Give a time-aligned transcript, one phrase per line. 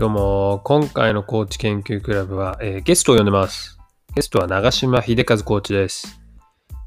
[0.00, 3.78] どうも、今回のコーチ研究クラブは、えーゲストを呼んでます。
[4.14, 6.22] ゲストは長島秀和コーチです。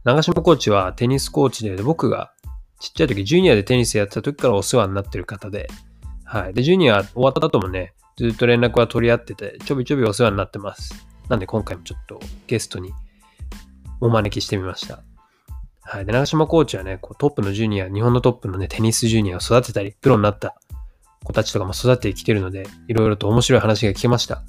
[0.04, 2.34] 長島コーチはテニスコーチで、僕が
[2.80, 5.70] ちっちゃい時、ジュニアでテニスやってた時からお世話になってる方で、
[6.26, 6.56] はい。
[6.56, 11.06] で、ジュニア終わった後もね、ずっと連絡は取り合ってて、ちょびちょびお世話になってます。
[11.30, 12.94] なんで今回もちょっとゲストに
[14.02, 15.04] お招きしてみました。
[15.84, 16.06] はい。
[16.08, 20.56] で、長島コーチはね、こうトップのジュニア、日本のトップのね、テニスジュニアを育てたり、プロになった
[21.24, 24.44] 子たちとかも育ててきてるので、いろいろと面白い話が聞けました。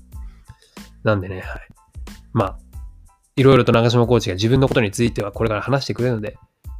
[1.02, 1.68] なんでね、はい。
[2.32, 2.58] まあ、
[3.36, 6.36] いろいろと長島コーチが自分のことについてはこれから話してくれるので、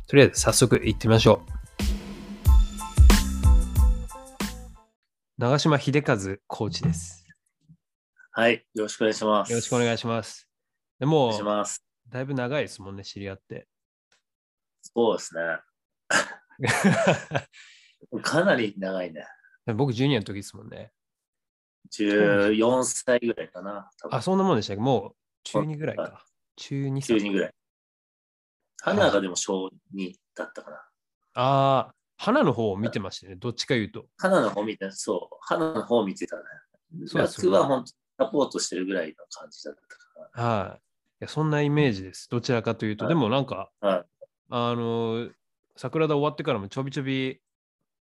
[0.07, 1.65] とりあえず早速行ってみましょう。
[5.37, 7.27] 長島秀和コーチです。
[8.31, 9.51] はい、よろしくお願いします。
[9.53, 10.48] よろしくお願いしします。
[10.98, 11.84] でおもす。
[12.09, 13.67] だいぶ長いですもんね、知り合って。
[14.83, 15.42] そうですね。
[18.23, 19.27] かなり長いね。
[19.73, 20.93] 僕、ジュニアの時ですもんね。
[21.91, 23.91] 14歳ぐらいかな。
[24.11, 24.83] あ、そんなもんでしたっけ？
[24.83, 26.27] もう中2ぐらいはか。
[26.56, 27.55] 中2中2ぐらい。
[28.83, 30.77] 花がでも小2だったかな。
[31.34, 33.37] ああ、花の方を見てましたね。
[33.37, 34.06] どっちか言うと。
[34.19, 36.43] 花の方見て、そう、花の方見てたね。
[37.12, 40.78] 夏は本当サポートしてるぐらいの感じだったかはい。
[40.78, 40.81] い
[41.21, 42.28] やそんなイメージです。
[42.31, 43.05] どちらかというと。
[43.06, 43.89] はいでもなんか、な。
[43.89, 44.05] はい。
[44.51, 45.28] あの、
[45.77, 47.41] 桜田終わってからもちょびちょび、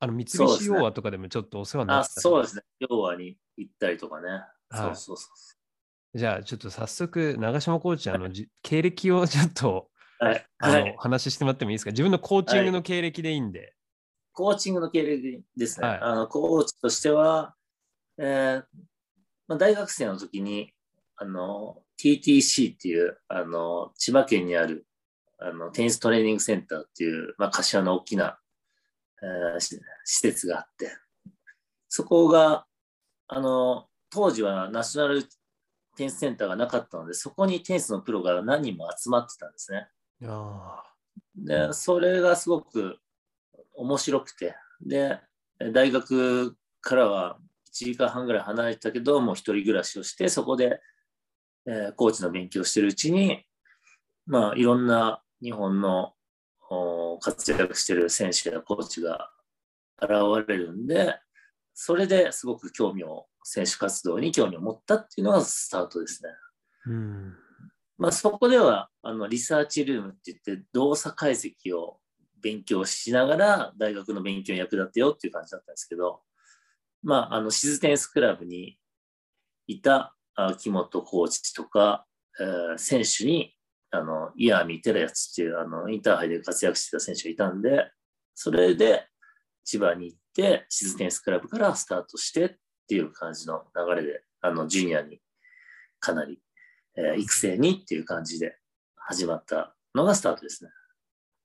[0.03, 2.63] あの、三菱洋和とかでもちょっとお世話になあ、ってたんそうですね。
[2.81, 4.29] 要はに行ったりとかね。
[4.29, 4.43] はい
[4.75, 5.29] そうそうそ
[6.15, 6.19] う。
[6.19, 10.47] じゃあ、ちょっと早速、長島コーチ、あの、じ経歴をちょっと、はい。
[10.59, 10.95] あの、はい。
[10.99, 11.93] 話してもらってもいいですか？
[11.93, 13.75] 自分のコーチングの経歴でいいんで。
[14.33, 15.87] コーチングの経歴ですね。
[15.87, 17.55] はいあのコーチとしては、
[18.19, 18.65] えー
[19.47, 20.73] まあ、大学生の時に
[21.17, 24.87] あの TTC っていうあの千葉県にある
[25.39, 28.39] あのテニストレーニングセンターっていう、まあ、柏の大きな、
[29.23, 30.97] え施設があって、
[31.89, 32.67] そこが
[33.29, 35.25] あの当時はナショナル
[35.97, 39.89] テニスセンターがなかったので、そこにテニスのプロが何人も集まってたんですね。
[40.27, 40.83] あ
[41.37, 42.99] で、それがすごく
[43.75, 45.21] 面白くて、で、
[45.73, 47.39] 大学からは
[47.73, 50.81] 1時間半ぐらい離れてたけど、もう一人暮らしをして、そこで、
[51.67, 53.45] えーコーチの勉強をしてるうちに、
[54.27, 56.13] まあ、いろんな日本のお
[57.21, 59.31] 活躍してる選手やコーチが
[60.01, 60.13] 現
[60.49, 61.19] れるんで、
[61.75, 66.31] それですごく興味を、選手活動に興味を持ったっていうのがスタートですね。
[66.87, 67.37] うん。
[67.99, 71.99] まあ、そこではあのリサーチルームって言って動作解析を
[72.41, 76.21] 勉強しながら大学の勉強に役立てようっていう感じだったんですけど、
[77.03, 78.79] まあ、あのシズテニスクラブに
[79.67, 82.07] いたあ木本コーチとか、
[82.41, 83.55] えー選手に
[83.93, 87.91] あのイヤーミー・テラヤツっていうあのインターハイで活躍してた選手がいたんで
[88.35, 89.07] それで
[89.65, 92.51] 千葉に行ってシズテニスクラブからスタートしてっ
[92.89, 95.21] ていう感じの流れであのジュニアに
[96.01, 96.41] かなり
[96.97, 98.57] えー育成にっていう感じで
[98.97, 100.71] 始まったのがスタートですね。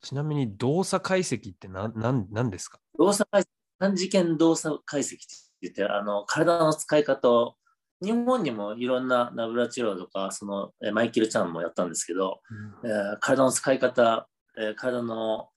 [0.01, 2.79] ちなみに動作解析って何なんなんですか？
[2.97, 3.45] 動作解析、
[3.79, 5.25] 短時間動作解析って
[5.63, 7.55] 言って、あの体の使い方を、
[8.01, 12.41] 日本にもいろんなナブラチローとか、そのえーマイケル・チャンもやったんですけど、
[12.83, 14.27] えー体の使い方、
[14.57, 15.49] えー体の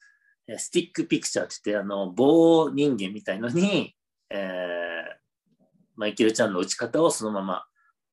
[0.48, 3.94] えースティックピクチャーって言って、あの棒人間みたいのに、
[4.30, 5.20] えー
[5.96, 7.64] マイケル・チャンの打ち方をそのまま、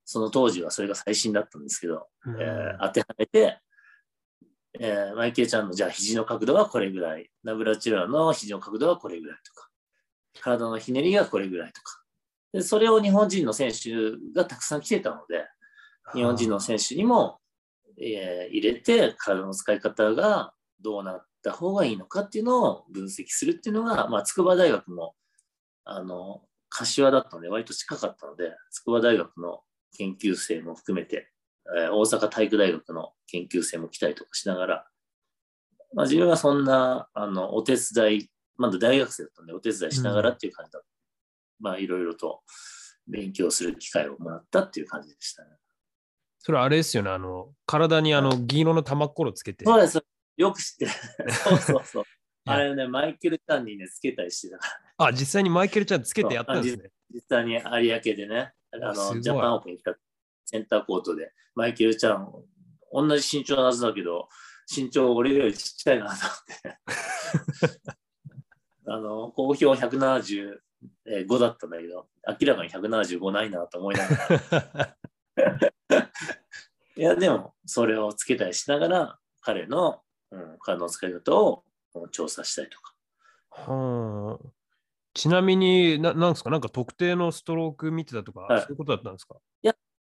[0.03, 3.59] その当時はそれが最新だったんですけど、うんえー当てはめて、
[4.79, 9.69] えーマイケルちゃんのじゃあ肘の角度はこれぐらい、ナブラチュラの肘の角度はこれぐらいとか、
[10.41, 12.01] 体のひねりがこれぐらいとか。
[12.53, 13.91] でそれを日本人の選手
[14.35, 15.45] がたくさん来てたので、
[16.13, 17.39] 日本人の選手にも、
[17.99, 25.15] えー入れて体の使い方がどうなった方がいいのかっていうのを分析するっていうのが、まあ、筑波大学も
[25.83, 29.61] あの柏だったので割と近かったので筑波大学の
[29.97, 31.31] 研究生も含めて、
[31.77, 34.87] えー大阪体育大学の研究生も来たりとかしながら、
[35.93, 40.87] まあ、自分はそんなあのお手伝いまだ大学生だったのでお手伝いしながらっていう感じだった、
[41.59, 42.41] まあいろいろと
[43.07, 45.49] 勉強する機会をもらったっていう感じでしたね。
[46.39, 47.09] それあれですよね。
[47.09, 49.65] あの、体にあの、銀色の玉っころつけて。
[49.65, 50.01] そうです。
[50.37, 50.91] よく知ってる。
[51.31, 52.03] そうそうそう。
[52.45, 56.91] やあれね、マイケル・チャンにね、つけたりしてたから、ね、あ、実際にマイケルちゃんつけてやったんですね。
[57.13, 59.95] 実際に有明でね、あのジャパンオープンに来た
[60.45, 62.31] センターコートで、マイケル・チャン、
[62.91, 64.29] 同じ身長のはずだけど、
[64.73, 66.77] 身長俺よりちっちゃいなと思って。
[68.89, 69.65] あの、公表
[71.05, 74.15] 175だったんだけど、明らかに175ないなと思いなが
[74.51, 74.97] ら。
[76.95, 80.01] いや、でも、それをつけたりしながら、彼の、
[80.31, 81.63] うん、体の使い方を
[81.95, 82.93] うん調査したりとか。
[83.49, 84.47] はあ
[85.13, 89.37] ちなみにな、なんですか、なんか特定のストローク見てたとか、はいそういうことだったんですか？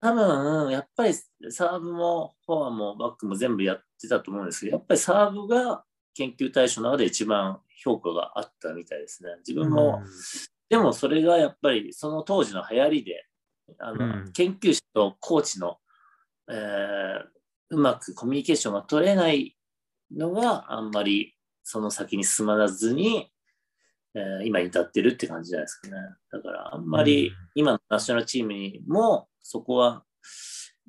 [0.01, 5.83] 多分、やっぱりサーブもフォアもバックも全部やってたと思うんですけど、やっぱりサーブが
[6.13, 9.31] 研究対象の中で一番評価があったみたいですね。
[9.39, 10.03] 自分も、
[10.75, 13.25] でもそれがやっぱりその当時の流行りで、
[13.79, 15.79] あのうん研究者とコーチの、
[16.50, 17.25] えー
[17.71, 19.56] うまくコミュニケーションが取れない
[20.15, 23.31] のがあんまりその先に進まずに、
[24.15, 25.94] えー今に至ってるって感じじゃないですかね。
[26.32, 30.03] だからあんまりうん今のナショナルチームにもそこは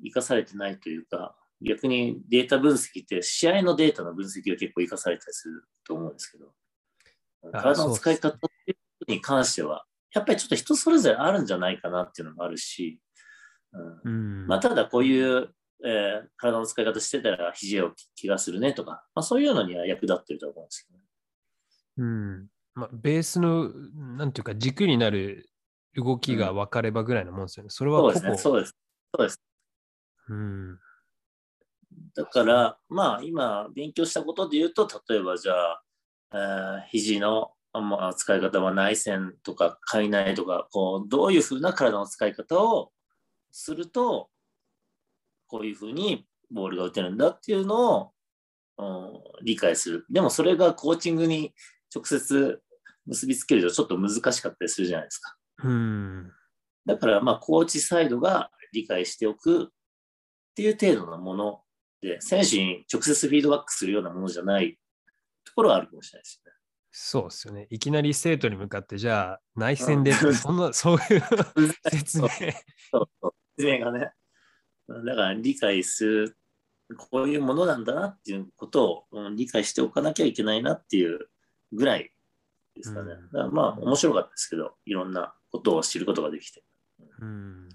[0.02, 6.46] 生かされてないというか、逆にデータ分析って試合のデータの分析が結構生かされたりすると思うんですけど、
[7.54, 8.36] あ体の使い方
[9.06, 13.00] に関しては、やっぱりちょっと人それぞれあるんじゃないかなっていうのもあるし、
[14.04, 14.46] うんうん。
[14.46, 15.50] まあ、ただこういう、
[15.84, 21.04] えー体の使い方してたら肘を気がするねとか、まあ、そういうのには役立ってると思うんですけどね。
[21.98, 22.46] うん。
[22.74, 23.70] まあ、ベースの、
[24.16, 25.50] なんていうか、軸になる
[25.94, 27.70] 動きが分かればぐらいのもんですよね。
[27.70, 28.76] それはそうですね、そうです。
[29.14, 29.42] そうです。
[30.28, 30.78] うん。
[32.14, 35.82] だから、まあ今勉強したことで言うと、例えばじゃあ、
[36.32, 42.92] えー肘のあまあ使い方は内旋とか海内とか、こう、どういうふうな体の使い方を
[43.50, 44.30] すると、
[45.46, 48.12] こういうふうにボールが打てるんだっていうのを、
[48.78, 49.12] うん
[49.42, 50.06] 理解する。
[50.10, 51.54] でもそれがコーチングに
[51.94, 52.60] 直接
[53.06, 55.36] 結びつけるとちょっと難しかったりするじゃないですか。
[55.64, 56.32] うん。
[56.84, 59.66] だから、まあ、コーチサイドが理解しておくっ
[60.54, 61.60] ていう程度のもの
[62.00, 64.78] で、選手に直接フィードバックするようなものじゃない
[65.44, 66.55] ところはあるかもしれないですよね。
[66.98, 67.66] そうですよね。
[67.68, 71.22] いきなり生徒に向かって、じゃあ、内戦で、うんそんな、 そういう
[71.90, 72.28] 説明。
[72.90, 74.12] そうそう説明がね。
[74.88, 76.38] だから理解する、
[76.96, 81.28] こういうものなんだなっていうことを、うん理解しておかなきゃいけないなっていう
[81.70, 82.14] ぐらい
[82.74, 83.12] ですかね。
[83.12, 86.64] うんだからまあ面白かったですけど、いろんなことを知ることができて。
[87.20, 87.68] うん。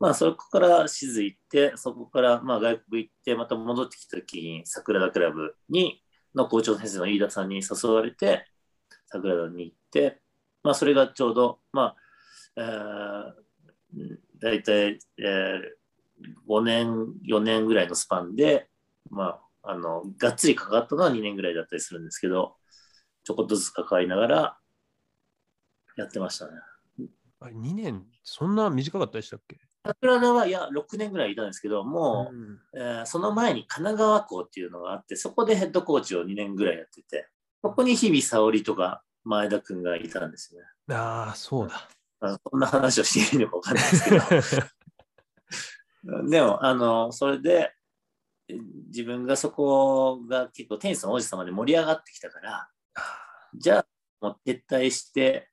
[0.00, 6.02] まあそこから静行って、そこからまあ外国行って、また戻ってきた時に桜田クラブに、
[6.34, 8.48] の校長先生の飯田さんに誘われて、
[9.14, 10.20] 桜田に行って、
[10.64, 11.94] まあそれがちょうど、ま
[12.56, 13.32] あ、
[13.96, 15.60] えー、大体、えー、
[16.48, 18.68] 5年、4年ぐらいのスパンで、
[19.10, 22.56] まあ、あの、がっつり関わったのは2年ぐらいだったりするんですけど、
[23.22, 24.58] ちょこっとずつ関わりながら
[25.96, 26.52] やってましたね。
[27.40, 29.58] あれ、2年、そんな短かったでしたっけ？
[29.86, 32.58] 桜田はいや、6年ぐらいいたんですけど、もう、ん。
[32.74, 37.28] えーその前に神奈川校っていうのがあって、そこでヘッドコーチを2年ぐらいやってて、
[37.64, 40.60] そこに日々沙織とか前田くんがいたんですね。
[40.94, 41.88] ああ、そうだ。
[42.20, 44.10] あのこんな話をしていいのかわかんないですけ
[46.04, 47.74] ど、 でも、あの、それで、
[48.48, 48.58] え
[48.88, 52.68] 自分がそこが結構テニスの王子様で盛り上がってきたから、
[53.54, 53.86] じゃあ、
[54.20, 55.48] もう撤退して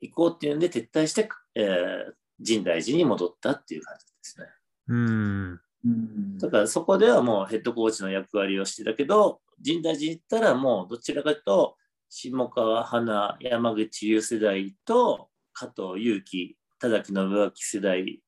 [0.00, 4.46] いこうっていうんで、撤退して、えー深大寺に戻ったっていう感じですね。
[4.88, 5.60] うん。
[5.84, 11.76] だからそこではもうヘッドコーチの役割をしてたけど、深大寺行ったらもうどちらかというと、
[12.08, 18.22] 下川花、山口優世代と加藤祐樹、田崎信明世代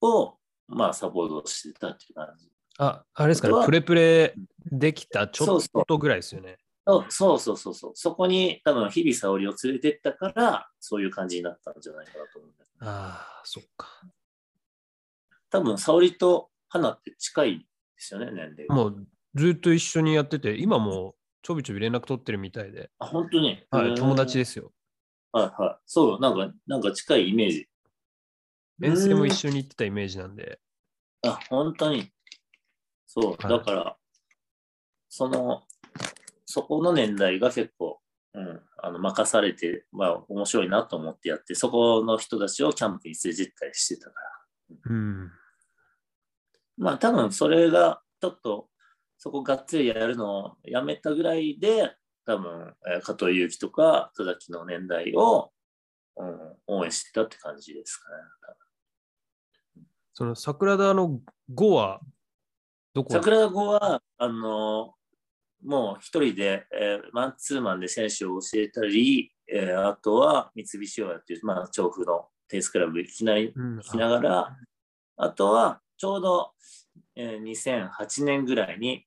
[0.00, 0.34] を、
[0.66, 2.50] まあ、サポートしてたっていう感じ。
[2.78, 4.34] あ、あれですかねプレプレ
[4.70, 6.58] できたちょっとぐらいですよね。
[6.86, 7.92] そうそうそうそうそう。
[7.94, 12.50] そこに多分日々沙織を連れてったから、そういう感じになったんじゃないかなと思う
[12.80, 13.88] ああ、そっか。
[15.50, 17.64] 多分沙織と花って近いで
[17.96, 18.74] すよね、年齢が。
[18.74, 23.64] もうずっと一緒にやってて、今もちょびちょび連絡取ってるみたいで、あ、本当に？
[23.70, 24.40] はい、友達で。
[24.40, 24.72] ですよ。
[25.30, 25.76] はいはい。
[25.86, 27.68] そう、なんか、なんか近いイメージ。
[28.82, 30.58] 遠征も一緒に行ってたイメージなんで。
[31.22, 32.10] あ、本当に。
[33.06, 33.96] そう、はいだから、
[35.08, 35.62] その、
[36.44, 38.00] そこの年代が結構、
[38.34, 44.76] うん、あの任されて、まあ、面白いなと思ってやって、そこの人たちをキャンプに連れて行ったりしてたから。
[44.86, 45.30] うん。
[46.76, 48.68] まあ、多分それが、ちょっと、
[49.18, 55.52] そこがっつりやるのをやめたぐらいで、多分、えー加藤祐樹とか、戸崎の年代を、
[56.16, 58.22] うん、応援してたって感じですかね。
[60.12, 61.20] その桜田の
[61.52, 62.00] 5は
[62.94, 64.94] どこ桜田語は、あの、
[65.64, 74.56] もう一人で、えーマンツーマンで選手を教えたり、えーあとは三菱オアっていう、まあ、調布のテニスクラブ行きなりうん、行きながら、
[75.16, 76.52] あとはちょうど、
[77.16, 79.06] えー2008年ぐらいに、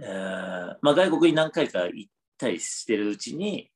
[0.00, 3.70] えーまあ、外国に何回か行ったりしてるうちに、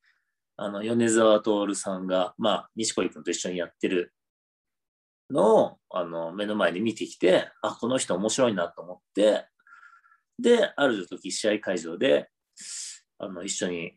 [0.57, 4.13] あの米沢徹さんが、まあ、西堀君と一緒にやってる
[5.31, 9.45] のをあの目の前で見てきて、あ、この人面白いなと思って、
[10.37, 12.29] で、ある時試合会場で、
[13.19, 13.93] あの一緒に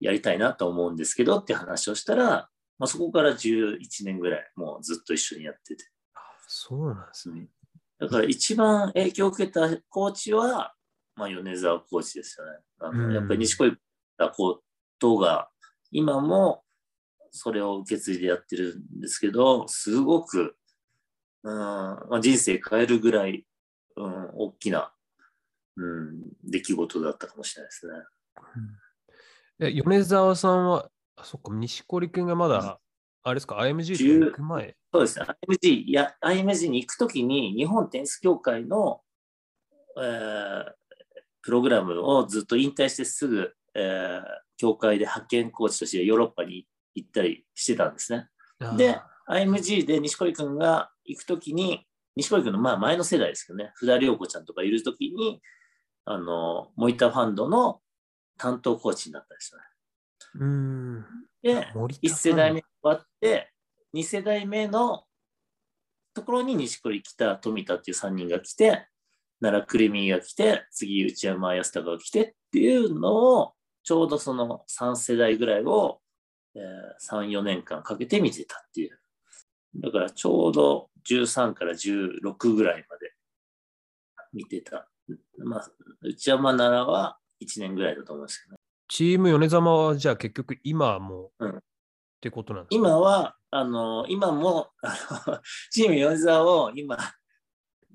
[0.00, 5.84] やりたいなと思うんですけどって話をしたら、まあ、そこから11年ぐらいもうずっと一緒にやってて。
[6.14, 7.48] あそうなんですね。
[7.98, 10.74] だから一番影響を受けたコーチは、
[11.14, 12.58] まあ、米沢コーチですよね。
[12.78, 13.72] あのうんやっぱり西小
[14.18, 14.62] 田こ
[14.98, 15.48] とが、
[15.90, 16.62] 今も
[17.30, 20.56] それを受け継いでやってるんですけど、すごく、
[21.42, 23.46] うんまあ、人生変えるぐらい、
[23.96, 24.92] うん、大きな、
[25.76, 27.92] うん、出来事だったかもしれないですね。
[29.58, 32.78] え米沢さんは、あそっか、錦織君がまだ、
[33.22, 34.76] あれですか、IMG とか行く前？
[34.96, 35.26] そうですね。
[35.48, 39.00] IMG、いや、IMG に行くときに、日本テニス協会の、
[39.98, 40.72] えー
[41.42, 44.22] プログラムをずっと引退してすぐ、えー
[44.58, 48.28] 協会で派遣コーチとしてヨーロッパに行ったりしてたんですね。
[48.78, 48.98] で、
[49.28, 51.86] IMG で錦織君が行くときに、
[52.16, 55.42] 錦織君のまあ前の世代ですけどね、福田涼子ちゃんとかいるときに、
[56.06, 57.80] あの、モイターファンドの
[58.38, 59.64] 担当コーチになったんですよね。
[60.36, 61.04] うーん。
[61.42, 63.52] で、森田1世代目終わって、
[63.96, 65.04] 2世代目の
[66.14, 68.88] ところに錦織来た富田っていう3人が来て、
[69.40, 76.00] 奈良クリミーが来て、次内山康隆が来てっていうのを、ちょうどその3世代ぐらいを、
[76.54, 76.62] えー
[77.10, 78.98] 3、4年間かけて見てたっていう。
[79.76, 83.12] だからちょうど13から16ぐらいまで
[84.32, 84.88] 見てた。
[85.38, 85.70] まあ、
[86.02, 88.58] 内山奈良は1年ぐらいだと思うんですけどね。
[88.88, 92.88] チーム米沢は、じゃあ結局今はもう、うんってことなんですか？
[92.88, 94.96] 今は、あの、今も、あ
[95.26, 96.98] の、 チーム米沢を今、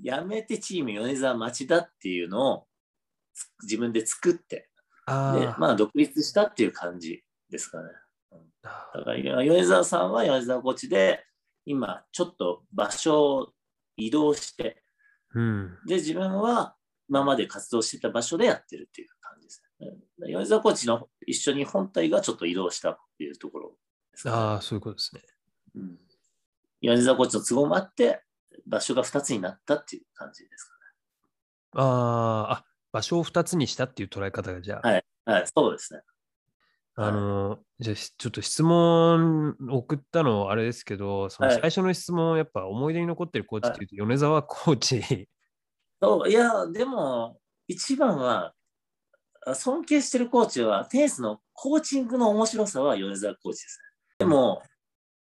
[0.02, 2.68] やめてチーム米沢町田っていうのを
[3.34, 4.70] つ自分で作って、
[5.08, 5.14] で
[5.58, 7.90] まあ、独立したっていう感じですかね。
[8.64, 11.26] あだから、今米沢さんは米沢コーチで、
[11.66, 13.54] 今、ちょっと場所を
[13.98, 15.78] 移動して、ーうん。
[15.86, 16.76] で、自分は
[17.10, 19.88] 今まで活動してた場所でやってるっていう感じですね。
[19.88, 23.78] うん米沢コーチの一緒に本体がちょっと移動したっていうところ
[24.12, 24.36] ですかね。
[24.36, 25.22] ああ、そういうことですね。
[25.76, 25.98] うん
[26.82, 28.24] 米沢コーチの都合もあって、
[28.66, 30.72] 場所が2つになったっていう感じです
[31.74, 35.34] あーあ、場所を2つにしたっていう捉え方が、じゃあ、はいかね。
[35.38, 36.02] はい、そうですね。
[36.96, 45.30] あのーじゃあ、しちょっと質問送ったのあれですけど、そのはい最初の質問、やっぱ思い出に残ってるコーチっていうと、米沢コーチ。
[46.02, 48.54] そういや、でも、一番は、
[49.46, 54.16] あ尊敬してるコーチは、テニスのコーチングの面白さは米沢コーチですね。
[54.20, 54.62] でも、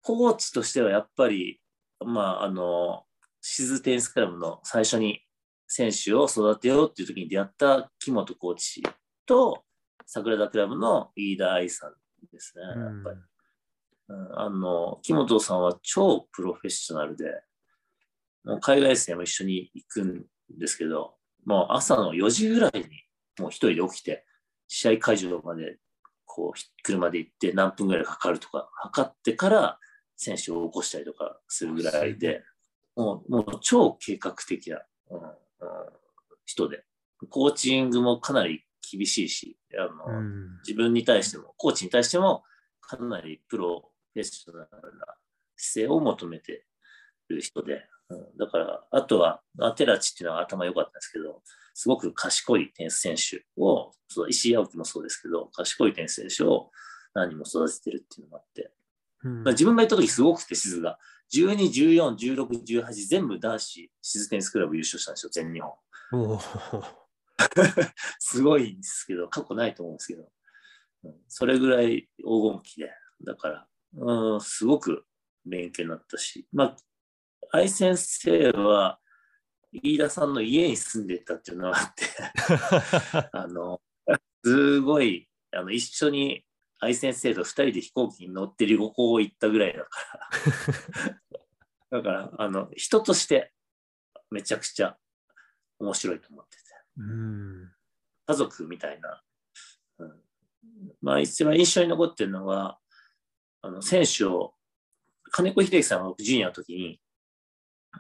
[0.06, 1.60] コーチとしてはやっぱり、
[1.98, 3.02] まあ、あの、
[3.40, 5.20] シズテニスクラブの最初に
[5.66, 8.84] 選手を育てようっていう時に出会った木本コーチ
[9.26, 9.64] と、
[10.06, 11.94] 桜田クラブの飯田愛さん
[12.30, 13.16] ですね、やっぱり。
[13.16, 13.26] うん
[14.36, 17.24] あの、木本さんは超プロフェッショナルで、
[18.44, 20.24] もう海外戦も一緒に行くん
[20.56, 22.84] ですけど、もう朝の4時ぐらいに
[23.40, 24.24] もう一人で起きて、
[24.68, 25.78] 試合会場まで
[26.24, 29.80] こうひ車で行って何分ぐらいかかるとか測ってから
[30.16, 32.42] 選手を起こしたりとかするぐらいで、
[32.94, 35.32] もうもう超計画的な、うんうん
[36.46, 36.84] 人で、
[37.28, 40.58] コーチングもかなり厳しいし、あのうん。
[40.66, 42.44] 自分に対しても、コーチに対しても、
[42.80, 45.06] かなりプロフェッショナルな
[45.56, 46.64] 姿勢を求めて
[47.28, 51.42] る人で、うんだから、あとは、アテラチっていうのは頭良かったんですけど、
[51.74, 56.70] すごく賢いテニス選手を、そう石井青木もそうですけど、賢いテニス選手を
[57.14, 58.70] 何人も育ててるっていうのもあって、うん
[59.26, 60.98] まあ、自分が行った時すごくて、静が。
[61.34, 62.46] 12、14、16、
[62.84, 65.72] 18、全部男子、静テニスクラブ優勝したんですよ、全日本。
[68.18, 70.28] すごいんですけど、過去ないと思うんですけど、
[71.04, 71.14] うん。
[71.28, 72.90] それぐらい黄金期で、
[73.24, 75.04] だから、うん、すごく
[75.44, 76.76] 勉強になったし、まあ、
[77.52, 79.00] 愛先生は、
[79.72, 82.04] 飯田さんの家に住んでたっていうのがあって、
[83.32, 83.80] あの、
[84.44, 86.44] すごい、あの、一緒に
[86.78, 89.88] 愛先生と二人で飛行機に乗って旅行行ったぐらいだか
[91.90, 93.52] ら、 だから、あの、人として
[94.30, 94.98] めちゃくちゃ
[95.78, 96.62] 面白いと思ってて。
[96.98, 97.72] うん
[98.26, 99.22] 家族みたいな。
[99.98, 100.22] うん、
[101.00, 102.78] まあ一番印象に残ってるのは、
[103.62, 104.54] あの選手を、
[105.30, 107.00] 金子秀樹さんが僕ジュニアの時に、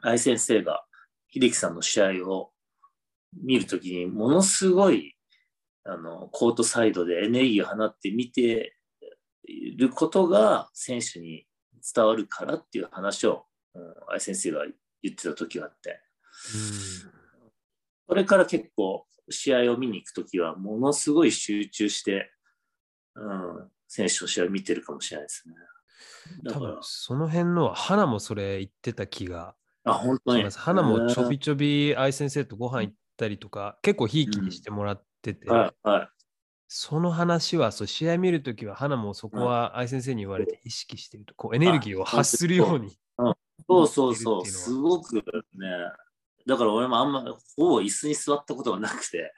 [0.02, 0.84] 愛先生が
[1.28, 2.52] 秀樹さんの試合を
[3.32, 5.15] 見るときに、ものすごい
[5.88, 8.76] あのコートサイドでエネルギーを放って見て
[9.44, 11.46] いることが選手に
[11.94, 14.64] 伝わるからっていう話を、うん、愛先生が
[15.02, 16.00] 言ってた時があって、
[18.08, 22.30] それから結構試合を見に行くときはものすごい集中して、
[23.14, 25.54] うん、選手の試合を見てるかもしれないですね。
[26.52, 30.50] 多分、その辺のは、花もそれ言ってた気があ、本当に。
[30.50, 36.08] 花もちょうんびちょび愛先生とご飯行ったりとか、結構ひいきにしてもらってて、はい、はい。
[36.68, 42.98] その話は、そう試合見るときは、花もそこは愛先生に言われて意識してると、こうエネルギーを発するように。
[43.68, 45.22] そうそうそう、すごくね。
[46.46, 47.22] だから俺もあんま、
[47.56, 49.32] ほぼ椅子に座ったことがなくて、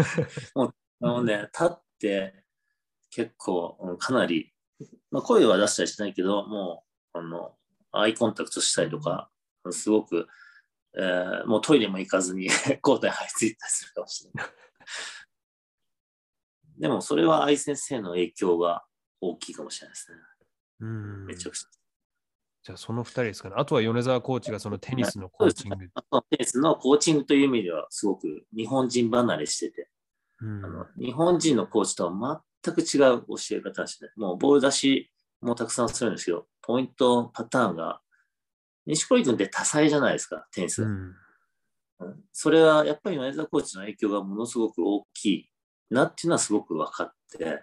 [0.54, 2.44] もうあのね、立って
[3.10, 4.52] 結構かなり、
[5.10, 6.84] まあ、声は出したりしないけど、も
[7.14, 7.56] うあの
[7.92, 9.30] アイコンタクトしたりとか、
[9.70, 10.26] すごく、
[10.96, 12.46] えー、もうトイレも行かずに
[12.82, 14.46] 交代入りたりするかもしれない。
[16.84, 18.84] でもそれは愛先生の影響が
[19.22, 20.18] 大きいかもしれないですね。
[20.80, 21.68] うんめちゃくちゃ。
[22.62, 23.54] じゃあその2人ですかね。
[23.56, 25.78] あとは米沢コーチがそのテニスのコーチング。
[25.78, 29.88] テニスのコーチングという意味ではすごく日本人離れしてて、
[30.42, 35.10] うんあの日本人のコーチとは全く違う教え方して、もうボール出し
[35.40, 38.02] もたくさんするんですけど、ポイント、パターンが、
[38.84, 40.82] 西堀君って多彩じゃないですか、テニス。
[40.82, 41.14] うんうん
[42.30, 45.50] それはやっぱり米沢コーチの影響がものすごく大きい
[45.90, 47.62] なっていうのはすごく分かって、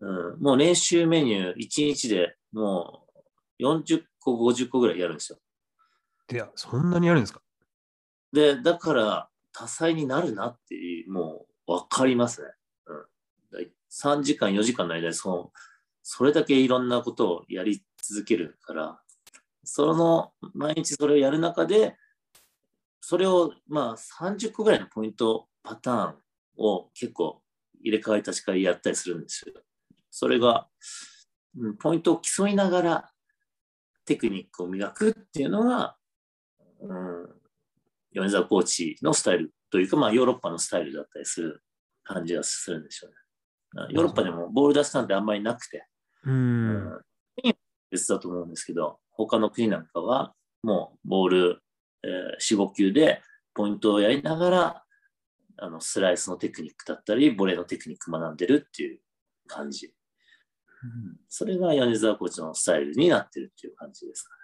[0.00, 3.06] うん、もう練習メニュー1日でも
[3.58, 5.38] う40個、50個ぐらいやるんですよ。
[6.30, 7.40] いや、そんなにあるんですか？
[8.32, 12.48] で、だから多彩になるなっていう、もう分かりますね。
[12.86, 13.04] うん、
[13.52, 15.52] だい3時間、4時間の間でその、
[16.02, 19.00] それだけいろんなことをやり続けるから、
[19.62, 21.96] その毎日それをやる中で、
[23.00, 26.14] それをまあ30個ぐらいのポイント、パターン
[26.56, 27.42] を結構
[27.80, 29.54] 入れ替わり立ち替えやったりするんですよ。
[30.10, 30.68] それが、
[31.56, 33.10] うんポイントを競いながら
[34.06, 35.96] テクニックを磨くっていうのが、
[36.80, 37.28] うん、
[38.12, 41.62] 米沢コーチのスタイルというか、まあ、ヨーロッパのスタイルだったりする
[42.04, 43.16] 感じがするんでしょうね。
[43.90, 45.86] ヨーロッパでもボール出しなんてあんまりなくて、
[46.24, 47.00] うん。
[47.90, 51.62] 別だと思うんですけど、他の国なんかはもうボール、
[52.02, 53.22] えー4、5球で
[53.54, 54.81] ポイントをやりながら、
[55.62, 58.98] あのスライスのテクニックだったり、ボレーのテクニック学んでるっていう
[59.46, 59.94] 感じ。
[61.28, 64.34] それが米沢コーチのスタイルになってるっていう感じですか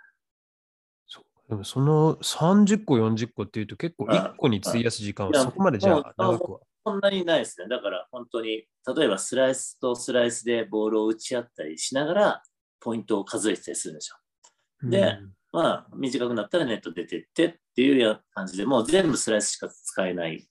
[1.09, 6.61] そうでもその30個、40個っていうと結構1個に費やす時間はそこまでじゃあ長くは。
[6.87, 7.66] そんなにないですね。
[7.69, 8.66] だから本当に、
[8.97, 12.42] 例えばスライスとスライスでボールを打ち合ったりしながら、
[12.79, 14.88] ポイントを数えてたりするんですよ。
[14.88, 20.47] でうんまあ、短くなったらネット出てってっていうような感じで、もう全部スライスしか使えない。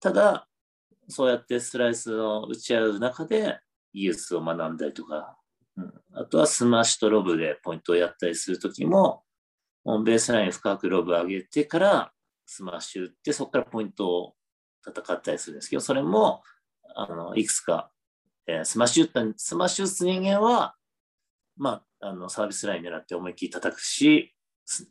[0.00, 0.48] ただ、
[1.08, 3.58] そうやってスライスを打ち合う中で、
[3.92, 5.36] 技術を学んだりとか、
[5.76, 9.24] うん、あとはスマッシュとロブでポイントをやったりするときも、
[9.84, 12.12] うんベースライン深くロブ上げてから、
[12.46, 14.34] スマッシュ打って、そこからポイントを
[14.86, 16.42] 戦ったりするんですけど、それも、
[16.94, 17.90] あの、いくつか、
[18.46, 20.74] えースマッシュ打った、スマッシュ打つ人間は、
[21.56, 24.34] まあ、あの、サービスライン狙って思いっきり叩くし、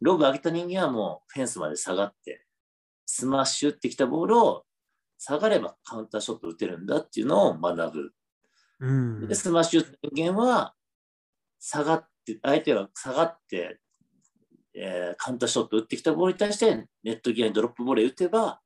[0.02, 2.46] ロブ上げた人間はもうフェンスまで下がって、
[3.06, 4.66] スマッシュ打ってきたボールを
[5.20, 8.12] 下がればカウンターショット打てるんだっていうのを学ぶ。
[8.80, 10.74] うんで、スマッシュ人間は、
[11.60, 13.80] 下がって、相手が下がって、
[14.74, 18.62] えーカウンターショット打ってきたボールに対して、ネット際にドロップボレー打てば、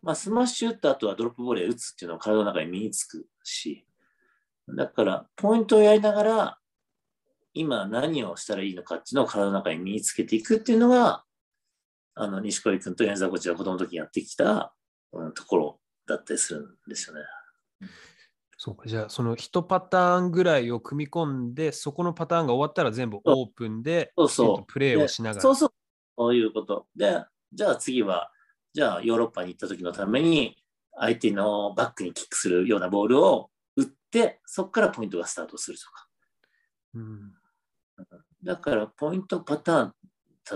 [0.00, 3.86] まあ、スマッシュ打った後はドロップボレー打つっていうのは体の中に身につくし、
[4.68, 6.58] だから、ポイントをやりながら、
[7.52, 11.24] 今何をしたらいいのかっていうのを体の中に身につけていくっていうのが、
[12.14, 14.60] あの、西堀君と米沢コーチが子供の時にやってきた、うん、
[15.34, 17.22] ところだったりするんですよね。
[18.56, 25.42] そうか、じゃあその1パターンぐらいを組み込んで、そこのパターンが終わったら全部オープンで、そうそうえっとプレーをしながら。
[25.42, 25.70] そうそう。
[26.16, 26.86] そういうこと。
[26.96, 28.30] で、じゃあ次は、
[28.72, 30.56] じゃあヨーロッパに行った時のために、
[30.96, 36.08] 相手のバックにキックするようなボールを打って、そこからポイントがスタートするとか。
[36.94, 37.32] うん
[38.42, 39.94] だから、ポイントパターン、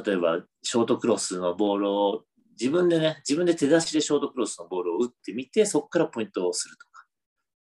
[0.04, 2.24] 例えば、ショートクロスのボールを
[2.58, 7.06] 自分でね、自分で手出しでショートクロスのボールを打ってみて、そこからポイントをするとか。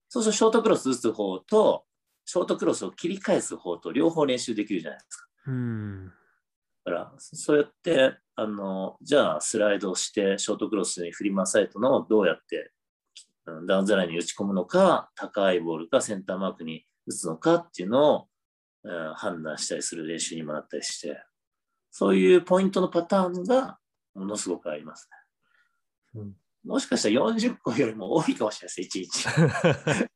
[0.09, 1.85] そうすると、ショートクロス打つ方と、
[2.25, 5.29] ショートクロスを切り返す方と両方練習できるじゃないですか。
[5.47, 6.13] うんだ
[6.85, 12.73] から、そうやって、あの、じゃあスライドをして、ショートクロスに振り回されたのをどうやって
[13.49, 18.29] うんダウンザラインに打ち込むのか、高いボールかセンターマークに打つのかっていうのを、
[18.85, 21.21] うん判断したりする練習にもなったりして、
[21.91, 23.79] そういうポイントのパターンが
[24.15, 25.09] ものすごくあります
[26.15, 26.21] ね。
[26.23, 30.09] うんもしかしたら40個よりも多いかもしれないです、1日。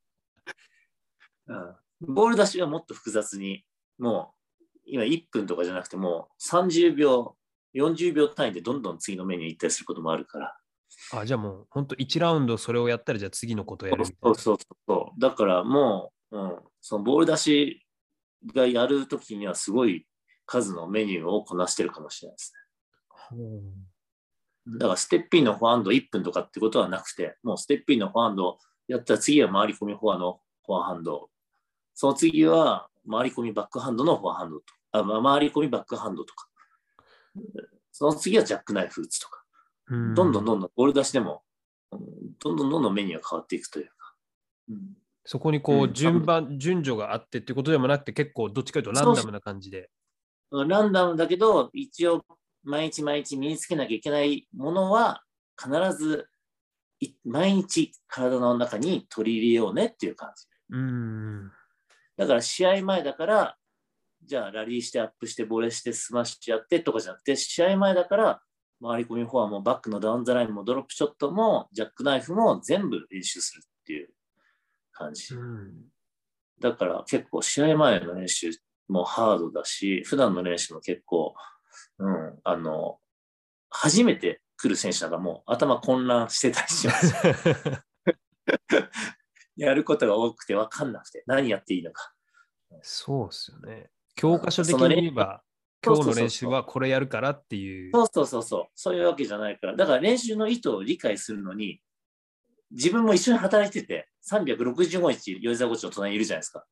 [1.46, 1.76] うん
[2.14, 3.64] ボール出しはもっと複雑に、
[3.98, 7.36] もう今1分とかじゃなくてもう30秒、
[7.74, 10.58] 40秒単位でどんどん次のメニュー行ったりすることもあるから。
[11.12, 14.04] あ、じゃあもう本当1ラウンドそれをやったら、じゃあ次のことをやる。
[14.04, 15.20] そうそうそう。
[15.20, 17.86] だからもう、うん、そのボール出し
[18.54, 20.06] がやるときにはすごい
[20.44, 22.61] 数のメニューをこなしてるかもしれないですね。
[24.66, 31.28] だからステッピンのフォアハンド1分とかってことはなくて、もうステッピンのフォアハンドやったら次は回り込みフォアのフォアハンド。
[31.94, 34.64] その次は回り込みバックハンドのフォアハンドと。
[34.92, 36.48] あ、まあ、回り込みバックハンドとか。
[37.90, 39.42] その次はジャックナイフ打つとか。
[39.88, 41.42] うんどんどんどんどんボール出しでも、
[41.90, 42.00] うん
[42.38, 44.14] どんどんどんどんメニューが変わっていくというか。
[44.70, 49.88] うんそこにこううん順番、順序があってってことでもなくて、結構どっちかというとランダムな感じで。
[50.50, 52.24] ランダムだけど、一応
[52.64, 55.22] 毎日毎日身につけなきゃいけないものは
[55.60, 56.26] 必ず
[57.00, 60.46] い毎日体の中に取り入れようねっていう感じ。
[60.70, 61.50] うん。
[62.16, 63.56] だから試合前だから、
[64.24, 68.42] じゃあラリーしてアップしてボレーしてスマッシュやってとかじゃなくて、試合前だから
[68.80, 74.10] 回り込みフォアもバックのダウンザラインもドロップショットもジャックナイフも全部練習するっていう
[74.92, 75.34] 感じ。
[75.34, 75.92] うん
[76.62, 78.50] だから結構試合前の練習
[78.88, 81.34] もハードだし、普段の練習も結構、
[81.98, 82.98] うん、あの、
[83.70, 87.14] 初めて来る選手なんかもう頭混乱してたりします。
[89.56, 92.12] やることが多くて分かんなくて、何やっていいのか。
[92.82, 93.90] そうっすよね。
[94.14, 95.42] 教科書的に言えば、
[95.84, 97.90] 今日の練習はこれやるからっていう。
[97.92, 99.76] そうそうそうそう、そういうわけじゃないから。
[99.76, 101.80] だから練習の意図を理解するのに、
[102.70, 106.64] 自分も一緒に働いてて、365日、吉沢コーチの隣にいるじゃないですか。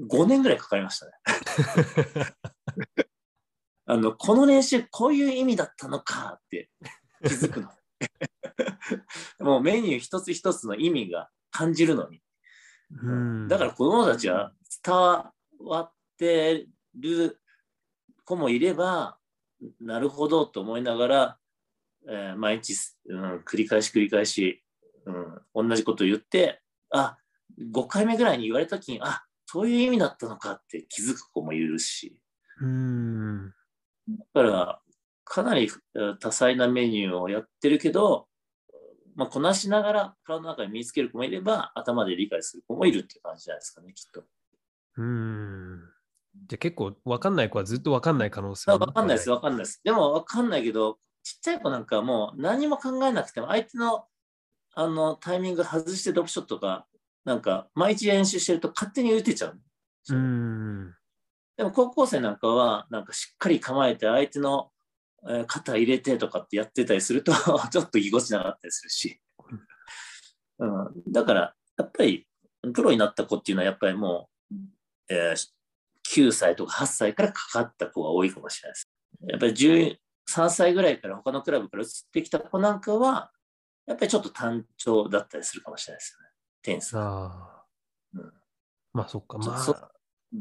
[0.00, 1.12] 5年ぐらいかかりましたね。
[3.90, 6.70] あの、この練習、こういう意味だったのかって
[7.26, 7.70] 気づくの。
[9.40, 12.22] もうメニュー一つ一つの意味が感じるのに。
[13.02, 14.52] うんだから子供たちは
[14.84, 15.32] 伝わ
[15.80, 17.40] ってる
[18.24, 19.18] 子もいれば、
[19.80, 21.38] なるほどと思いながら、
[22.08, 22.76] えー毎日、
[23.06, 24.64] うん、繰り返し繰り返し、
[25.04, 27.18] うん、同じことを言って、あ、
[27.58, 32.20] 5回目ぐらいに言われた時に、あ、そういう意味だったのかって気づく子もいるし、
[32.60, 33.54] うん。
[34.34, 34.80] だから、
[35.24, 38.26] かなりえー多彩なメニューをやってるけど、
[39.14, 44.24] まあ、こなしながら体の中に身につける子もいれば、頭で理解する子もいるっていう感じじゃないですかね、きっと。
[44.96, 45.80] うん。
[46.46, 49.80] じゃあ結構分かんない子はずっと分かんない可能性わかんないです、わかんないです。
[49.84, 54.06] でもわかんないけど、ちっちゃい子なんかはもう何も考えなくても、相手の
[54.74, 56.86] あのタイミング外してドロップショットとか、
[57.24, 59.60] なんか毎日練習してると勝手に打てちゃう。
[60.10, 60.94] うん。
[61.60, 64.70] でも高校生なんかは、なんかしっかり構えて相手の、
[65.28, 67.32] えー肩入れてとかってやってたりすると、
[67.70, 69.20] ちょっとぎこちなかったりするし。
[70.58, 72.26] うん、だから、やっぱり、
[72.72, 74.54] プロになった子っていうのは、やっぱりもう、
[75.10, 75.50] えー
[76.08, 78.90] 9歳とか8歳からかかった子が多いかもしれないです。
[79.28, 83.30] やっぱり13歳ぐらいから他のクラブから移ってきた子なんかは、
[83.84, 86.28] やっぱりちょっと単調だったりするかもしれないですよね。
[86.62, 87.02] テニスが。
[87.02, 87.64] ああ。
[88.14, 88.32] うん
[88.94, 89.76] まあそっか、まあ、そ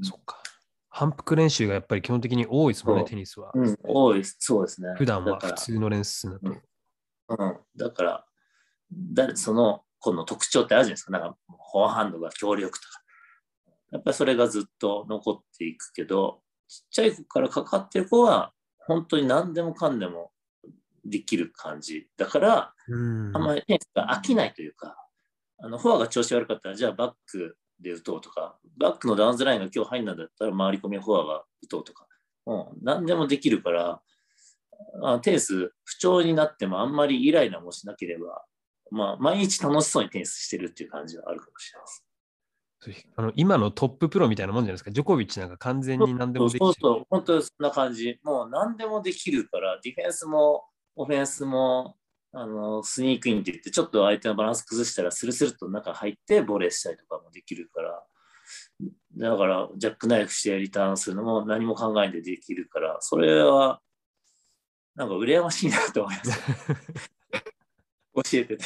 [0.02, 0.42] そっか。
[1.00, 3.52] 反復練習がやっぱり基本的に多いですもんね、テニスは。
[3.56, 4.36] うん、多いです。
[4.38, 4.90] そうですね。
[4.98, 6.50] 普段はだから普通の練習だと。
[6.50, 8.26] うん、だから、
[8.92, 11.12] 誰その子の特徴ってあるじゃないですか。
[11.14, 11.38] なんか、
[11.72, 13.02] フォアハンドが強力とか。
[13.94, 20.34] やっぱりそれがずっと残っていくけど、ちっちゃい子からかかってる子は、本当に何でもかんでも
[21.06, 22.10] できる感じ。
[22.18, 22.98] だから、う
[23.32, 23.38] ん。
[23.38, 24.98] あんまりテニスが飽きないというか、
[25.60, 32.08] あのフォアが調子悪かったら、じゃあバックで打とうとか、バックのダウンズラインが今日入んなんだったら回り込みフォアが打とうとか、
[32.46, 34.02] もう何でもできるから、
[35.04, 38.44] あテニス不調になってもあんまりイライラもしなければ、
[38.92, 42.06] まあ、毎日楽しそうにテニスしてるっていう感じはあるかもしれないです。
[43.18, 44.92] あの今のトッププロみたいなもんじゃないですか。
[44.92, 48.20] ジョコビッチなんか完全に何でもできちゃそうそう、本当にそんな感じ。
[48.24, 50.64] もう何でもできるから、ディフェンスも
[50.96, 51.98] オフェンスも、
[52.32, 58.04] あの、スニークインって言って、ちょっと相手のバランス崩したら、スルスルと中入ってボレーしたりとかもできるから、
[59.18, 63.82] だから、ジャックナイフしてリターンするのも何も考えないでできるから、それは、
[64.96, 66.40] なんか羨ましいなと思います。
[68.14, 68.66] 教えてて。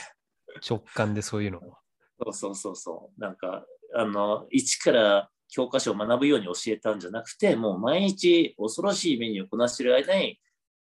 [0.67, 1.77] 直感でそういうのを。
[2.19, 3.21] そうそうそうそう。
[3.21, 10.39] なんか、あの、一から教科書を学ぶように教えたんじゃなくて、もう毎日恐ろしいメニューをこなしてる間に、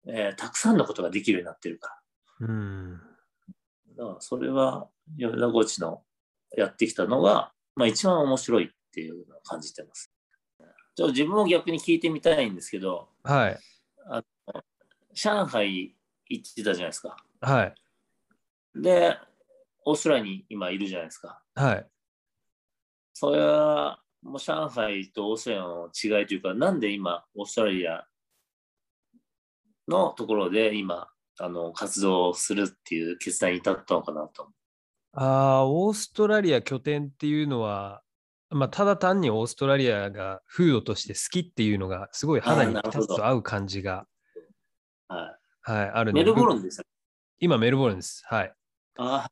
[0.07, 2.01] えーたくさんのことができるようになってるか
[2.39, 3.01] うん。
[3.97, 4.03] ら。
[4.03, 6.03] だからそれは、米田コーチの
[6.55, 10.11] やってきたのが、まあ一番面白いっていうのを感じてます。
[10.95, 13.59] ちょっと自分も逆に聞いてみたいんですけど、はい。
[15.13, 15.95] 上海
[16.27, 17.17] 行ってたじゃないですか。
[17.41, 17.75] はい。
[18.75, 19.17] で、
[19.85, 21.41] オーストラリアに今いるじゃないですか。
[21.55, 21.87] はい。
[23.13, 28.05] それは、もう上海とオーストラリアの違いというか、なんで今、オーストラリア
[29.87, 34.49] のところで今、あの、活動するっていう決断に至ったのかなと。
[35.13, 35.25] あ
[35.59, 38.01] あ、オーストラリア拠点っていうのは、
[38.49, 44.07] まあ、ただ単にオーストラリアが風土として好きっていうのが、すごい肌にピタッと合う感じが、
[45.07, 46.13] ははい、あるい。
[46.13, 46.85] のでメルボルンですよ。
[47.39, 48.23] 今、メルボルンです。
[48.25, 48.53] はい。
[48.97, 49.27] あ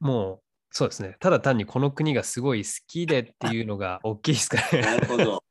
[0.00, 1.16] もそうですね。
[1.18, 5.00] ただ単にこの国がすごい好きでっていうのが大きいですかなね。
[5.00, 5.44] るほど。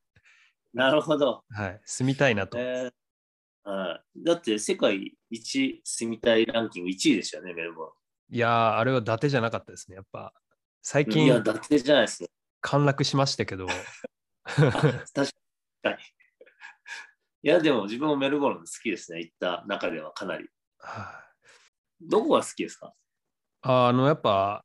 [0.73, 1.43] なるほど。
[1.49, 1.81] はい。
[1.85, 2.57] 住みたいなと。
[2.57, 2.91] えー
[3.69, 7.91] はいだって世界一住みたいランキング1位でしたよね、メルボ
[8.29, 9.95] いやー、あれは伊達じゃなかったですね。
[9.95, 10.33] やっぱ、
[10.81, 11.25] 最ルン。
[11.25, 12.29] いや、近だってじゃないですね。
[12.61, 13.67] 陥落しましたけど、
[14.45, 14.73] 確
[15.13, 15.95] かに。
[17.43, 19.19] いや、でも自分もメルボルン好きですね。
[19.19, 20.49] 行った中ではかなり。
[20.79, 21.27] はい
[22.01, 22.93] どこが好きですか？
[23.61, 24.63] あの、やっぱ、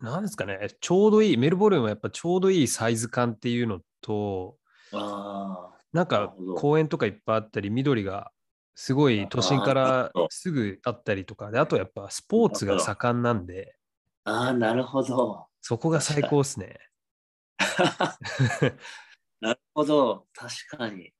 [0.00, 4.56] なんですかね、ちょうどいい、メルボルンはやっぱちょうどいいサイズ感っていうのと、
[4.92, 8.32] ああ、なんか公園とかいっぱいあったり、緑が
[8.74, 13.76] すごい都心からすぐあったりとかで、あとやっぱスポーツが盛んなんで、
[14.24, 15.46] ああ、なるほど。
[15.60, 16.78] そこが最高ですね。
[19.40, 20.26] なるほど。
[20.34, 21.12] 確かに。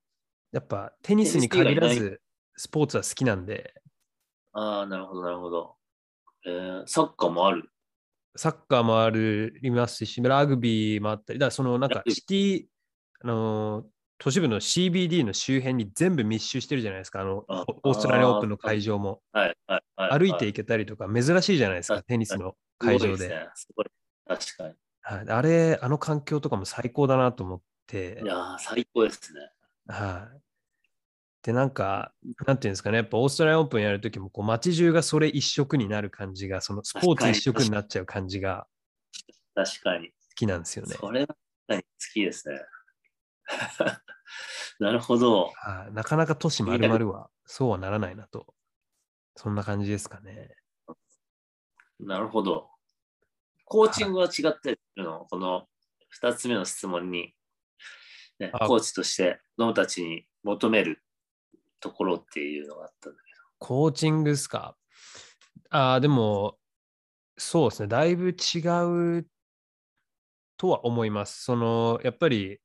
[0.51, 2.21] やっぱテニスに限らず
[2.55, 3.73] スポーツは好きなんで、
[4.53, 5.75] ああ、なるほど、なるほど。
[6.45, 7.69] えー、サッカーもある？
[8.35, 12.65] サッカーもありますし、ラグビーもあったり、だからそのなんかシティ、
[13.21, 13.85] あのー
[14.17, 19.21] 都市部の CBD の周辺に全部密集してるじゃないですか、あのあオーストラリアオープンの会場も。
[19.31, 20.19] はい、はい、はい。
[20.19, 23.29] 歩いて行けたりとか、珍しいじゃないですか、はいテニスの会場で。
[23.29, 23.47] ね。
[24.25, 24.75] 確かに。
[25.01, 29.39] はい、あれ、あの環境とかも最高だなと思ってい、やー、最高ですね。
[29.87, 30.39] はい。
[31.43, 32.13] で、なんか、
[32.47, 38.67] なんていうんですかね、やっぱオーストラリアオープンやるときも、こう街中がそれ一色になる感じが、そのスポーツ一色になっちゃう感じが
[39.55, 40.07] 確かに。
[40.07, 40.95] 好きなんですよね。
[40.99, 41.27] それは
[41.67, 41.81] 好
[42.13, 42.59] きですね。
[44.79, 45.51] なるほど。
[45.55, 48.53] はい、なかなか都市丸々はそうはならないなと。
[49.35, 50.55] そんな感じですかね。
[51.99, 52.69] なるほど。
[53.65, 55.67] コーチングは違ったりするの、この
[56.21, 57.33] 2つ目の質問に、
[58.39, 61.03] ね、あコーチとして子供たちに求める
[61.79, 64.75] ところっていうのがあったんだけコーチングですか？
[65.69, 66.59] ああ、でも、
[67.37, 67.87] そうですね。
[67.87, 69.27] だいぶ違う
[70.57, 71.43] とは思います。
[71.43, 72.59] その、やっぱり、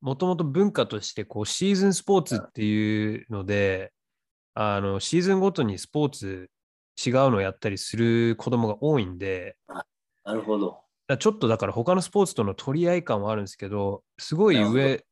[0.00, 3.92] もともと文化として、こう、シーズンスポーツっていうので、
[4.54, 6.50] あの、シーズンごとにスポーツ
[7.04, 9.74] 違うのをやったりする子供が多いんで、ど。
[10.24, 10.80] なるほど。
[11.08, 15.04] だちょっとだから他のスポーツとの取り合い感はあるんですけど、すごい上、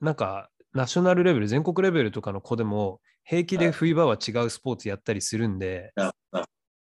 [0.00, 5.92] なんか、ナショナルレベル、全国レベルとかの子でも、平気で冬場は違うスポーツやったりするんで、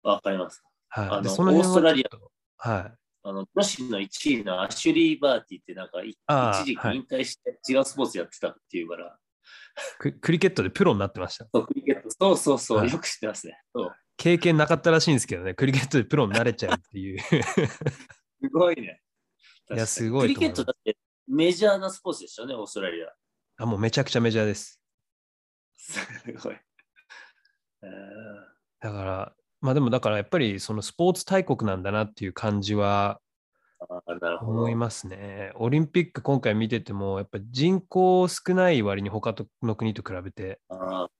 [0.03, 0.63] わかります。
[0.89, 1.07] はい。
[1.09, 2.93] あのでその辺はオーストラリアはい。
[3.27, 6.15] あの女子の1位のアシュリー・バーティってなんか一
[6.63, 9.17] 時期引退して違うスポーツやってたっていうから、
[9.97, 11.47] ククリケットでプロになってました。
[11.51, 13.59] そうクリケットそうそうそう、はいよく知ってますね。
[13.73, 17.19] そう経験なかったらしいんですけどね、クリケットでプロになれちゃうっていう。
[17.25, 19.01] すごいね。
[19.73, 20.95] いやすごいクリケットだって
[21.27, 23.11] メジャーなスポーツでしたよね、オーストラリア。
[23.57, 24.79] あ、もうめちゃくちゃメジャーです。
[25.75, 25.99] す
[26.43, 26.55] ごい。
[27.81, 33.19] えーだから、まあでもだからやっぱりそのスポーツ大国なんだなっていう感じは。
[34.41, 35.51] 思いますね。
[35.55, 40.59] オリンピック今回見てても、やっぱ人口少ない割に他の国と比べて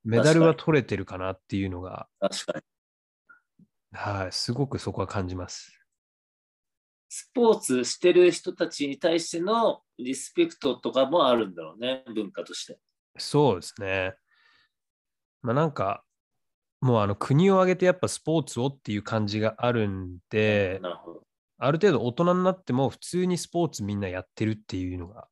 [0.03, 2.63] メダルは取れてるかなっていうのが、確かに。
[3.91, 5.79] はい、すごくそこは感じます。
[7.09, 12.79] スポーツしてる人たちに対してのリスペクトとかもあるんだろうね、文化として。
[13.17, 14.15] そうですね。
[15.41, 16.03] まあなんか、
[16.85, 21.21] もうあの国を挙げてやっぱスポーツをっていう感じがあるんで、なるほど。
[21.57, 25.27] ある程度大人になっても普通にスポーツみんなやってるっていうのが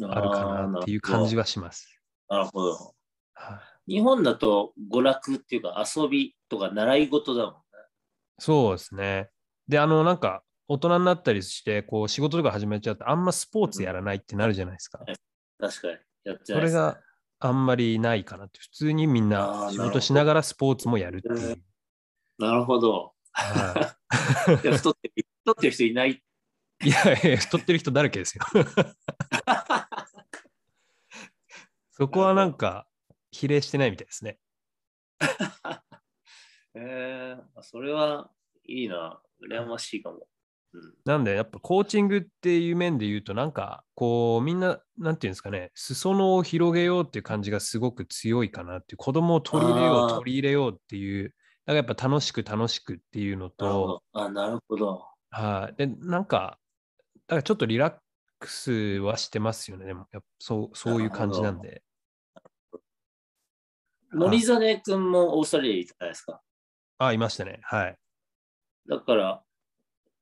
[0.00, 1.42] あるかなっていう感じは。
[1.42, 2.00] はします。
[2.30, 2.94] なるほど。
[3.34, 7.58] はい、日本だと娯楽っていうか遊びとか習い事だもんね。
[8.38, 9.28] そうですね。
[9.68, 15.00] で、あのなんか大人になったりして、こう仕事とか始めちゃうとあんまスポーツやらないってなるじゃないですか。
[15.60, 15.98] 確かに。
[16.24, 16.98] やってそないねれが
[17.38, 21.62] あんまりないかなって、普通にみんな仕事しながらスポーツもやるっていう。
[22.38, 23.12] なるほど。
[23.32, 23.96] はい
[24.64, 26.22] いや太ってる太ってる人いない。
[26.84, 28.44] いやいや、太ってる人だらけですよ。
[31.92, 32.86] そこはなんか、
[33.30, 34.38] 比例してないみたいですね。
[36.74, 38.30] えー、それは
[38.64, 39.20] いいな。
[39.42, 40.28] 羨ましいかも。
[40.76, 51.34] うん、なんで、やっぱコーチングっていう面で言うと、なんか、こう、みんな、なんていうんですかね、裾野を広げようっていう感じがすごく強いかなっていう、子供を取り入れよう、取り入れようっていう、だか
[51.68, 54.20] らやっぱ楽しく楽しくっていうのと、ど。
[54.20, 55.06] あ、なるほど。
[55.30, 56.58] はい、で、なんか、
[57.26, 57.94] だからちょっとリラッ
[58.38, 61.82] クスはしてますよね、でも、やっぱそうそういう感じなんで。
[64.12, 66.40] 森実君もオーストラリアにいたじゃないですか？
[66.98, 67.60] あ、いましたね。
[67.62, 67.98] はい。
[68.88, 69.42] だから、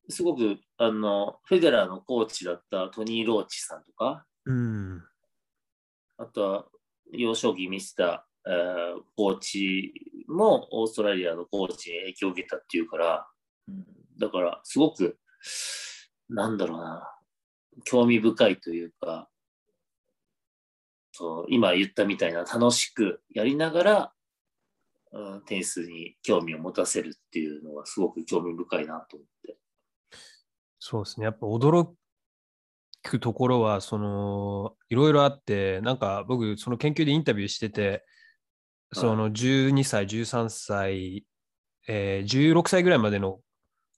[0.09, 5.03] すごく、あの、フェデラーのコーチだったトニー・ローチさんとか、うん。
[6.17, 6.65] あとは、
[7.11, 9.93] 幼少期見せた、えーコーチ
[10.27, 13.27] もオーストラリアのコーチに影響を受けたっていうから、
[13.67, 13.85] うん
[14.17, 15.17] だから、すごく
[16.29, 17.11] なんだろうな、
[17.83, 19.29] 興味深いというか、
[21.11, 24.13] そう今言ったみたいな楽しくやりながら、
[25.11, 29.57] うん、テニスに興味を持たせるっていうのはすごく興味深いなと思って。
[30.79, 31.25] そうですね。
[31.25, 31.89] やっぱ驚
[33.03, 38.05] くところは、その、いろいろあって、なんか僕、その研究でインタビューしてて、
[38.93, 41.25] その12歳、13歳、
[41.87, 43.39] えー16歳ぐらいまでの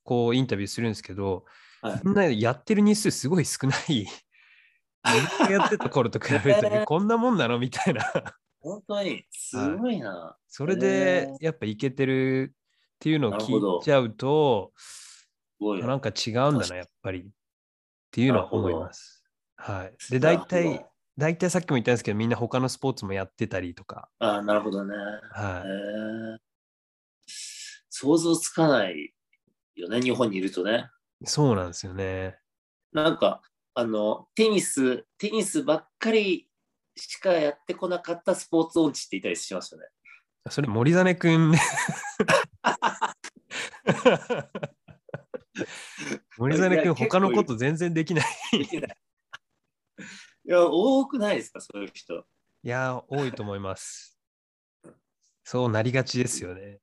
[0.04, 1.46] こうインタビューするんですけど、
[1.82, 4.08] はいみんなやってる日数すごい少ない。
[5.50, 8.04] やってた頃と比べると、えーこんなもんなのみたいな。
[8.60, 10.36] 本当に、すごいな。
[10.48, 12.58] それでえ、やっぱいけてるっ
[13.00, 14.74] ていうのを聞いちゃうと、
[15.60, 15.88] な。
[15.88, 17.20] なんか違うんだな、やっぱり。
[17.20, 17.24] っ
[18.12, 19.24] ていうのは思います。
[19.56, 20.12] はい。
[20.12, 20.86] で、大体ど、
[21.18, 24.10] 大体さっきも言ったんですけど、みんな他のスポーツもやってたりとか。
[24.20, 24.96] あなるほどね。
[25.32, 26.38] はへえ
[27.90, 29.14] 想像つかない
[29.76, 30.90] よね、日本にいるとね。
[31.22, 31.28] い。
[31.28, 32.38] そうなんですよね。
[32.94, 33.42] なんか、
[33.74, 36.50] あの、テニス、テニスばっかり
[36.96, 39.88] しかやってこなかったスポーツ音痴っていたりしますよね。
[40.50, 41.60] それ、森実くんね。
[46.38, 48.26] 森実くん、いや結構他のこと全然できない。
[50.48, 52.26] いや、多くないですか、そういう人。
[52.64, 54.18] いや、多いと思います。
[55.44, 56.80] そうなりがちですよね。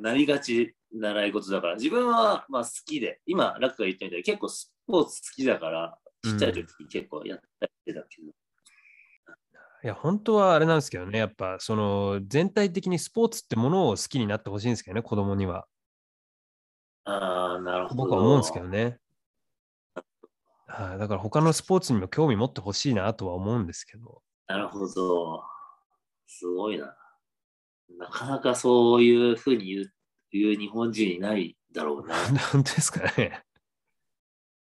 [0.00, 8.28] なりがち習い事だから、自分はまあ好きで、今、楽が言ったみたいに結構スポーツ好きだから、ちっちゃい時結構やったりしてたけど。
[8.28, 11.18] いや、本当はあれなんですけどね。
[11.18, 15.66] やっぱ、その、全体的にスポーツってものを好きになってほしいんですけどね、子供には。
[17.06, 18.04] ああ、なるほど。
[18.04, 18.98] 僕は思うんですけどね。
[20.66, 24.20] はい、だから他のスポーツにも興味持ってほしいなとは思うんですけど。
[24.48, 25.42] なるほど。
[26.26, 26.94] すごいな。
[27.98, 29.92] なかなかそういうふうに言う
[30.32, 32.14] 言う日本人いないだろうな。
[32.52, 33.42] 本当ですかね。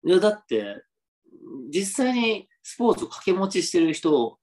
[0.02, 0.84] いや、だって、
[1.68, 4.38] 実際にスポーツを掛け持ちしてる人っ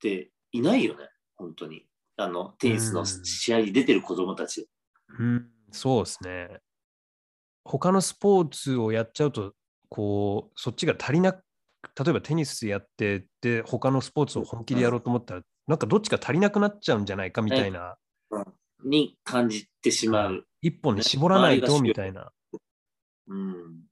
[0.00, 1.86] ていないよね、本当に。
[2.16, 4.68] あの、テニスの試合に出てる子供たち。
[5.18, 6.60] うん、そうですね。
[7.64, 9.54] 他のスポーツをやっちゃうと、
[9.88, 11.42] こう、そっちが足りなく、
[12.02, 17.96] 例えばテニスやって、で、他のスポーツを本気でやろうと思ったら、なんかどっちか足りなくなっちゃうんじゃないかみたいな、
[18.84, 20.44] に感じてしまう。
[20.62, 22.32] 一本に絞らないとみたいな。
[23.28, 23.90] うん。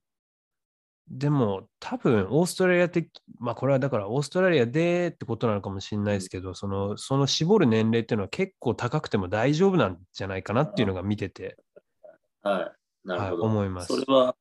[1.09, 11.57] でも、多分、オーストラリア的、まあ、これはだから、オーストラリアでってことなのかもしれないですけど、その、その絞る年齢っていうのは結構高くても大丈夫なんじゃないかなっていうのが見てて、
[12.43, 12.78] はい。
[13.09, 13.43] なるほど。
[13.43, 13.87] はい思います。
[13.87, 14.35] それは、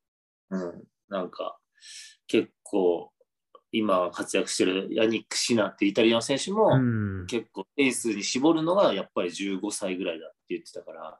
[0.50, 1.58] うん、なんか、
[2.26, 3.10] 結構、
[3.70, 11.18] 今活躍してるヤニック・シナってイタリアの選手も、うん、結構エースに絞るのがやっぱり15歳ぐらいだって言ってたから、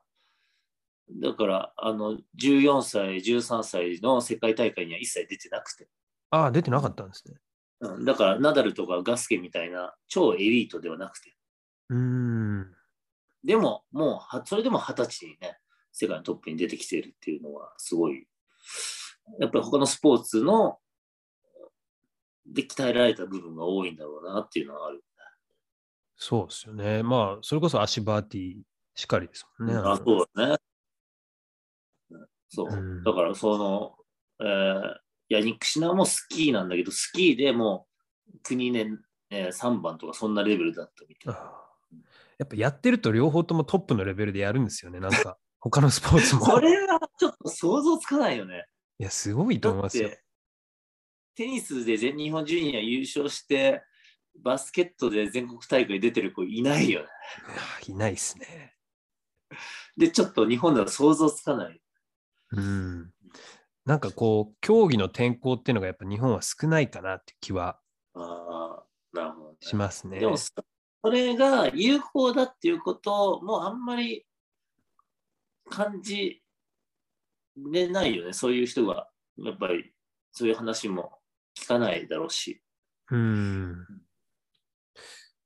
[1.10, 5.88] だから、あの、14歳、13歳の世界大会には一切出てなくて、
[6.30, 7.38] ああ、出てなかったんですね。
[7.80, 11.34] うん、だから、ナダルとかガスケみたいな超エリートではなくて、
[11.90, 12.74] うーん、
[13.44, 15.58] でも、もうは、それでも二十歳にね、
[16.00, 18.24] 世界のトップに出てきているっていうのは、すごい、
[19.40, 20.78] やっぱり他のスポーツの、
[22.46, 25.04] で鍛えられた部分が多いんだろうなっていうのはある。
[26.16, 27.02] そうですよね。
[27.02, 28.62] まあ、それこそアシバーティ
[28.94, 29.76] しかりですもんね。
[29.76, 30.56] あ、そうだね。
[32.48, 32.72] そう。
[32.72, 33.96] うんだから、その、
[34.40, 34.94] えー
[35.30, 37.86] ヤニック・シナもスキーなんだけど、スキーでも
[38.32, 38.86] う国ね、
[39.28, 41.40] えー3番とかそんなレベルだったみたいな。
[42.38, 45.00] やっぱやってると両方ともトップのレベルでやるんですよね。
[45.00, 46.44] なんか、他のスポーツも。
[46.44, 48.66] それはちょっと想像つかないよね。
[48.98, 50.10] いや、すごいと思いますよ
[51.34, 53.82] テニスで全日本ジュニア優勝して、
[54.42, 57.06] バスケットで全国大会出てる子いないよね。
[57.86, 58.74] いないですね。
[59.96, 61.80] で、ちょっと日本では想像つかない。
[62.52, 63.12] うん。
[63.84, 67.80] なんかこう、競技の転向っていうのがやっぱ日本は少ないかなって気は。
[69.60, 70.20] しますね。
[70.20, 70.52] でも、そ
[71.02, 74.26] それが有効だっていうこともあんまり
[75.68, 76.42] 感じ
[77.56, 78.32] れないよね。
[78.32, 79.08] そういう人が、
[79.38, 79.92] やっぱり
[80.32, 81.18] そういう話も
[81.56, 82.62] 聞かないだろうし。
[83.10, 83.86] うん。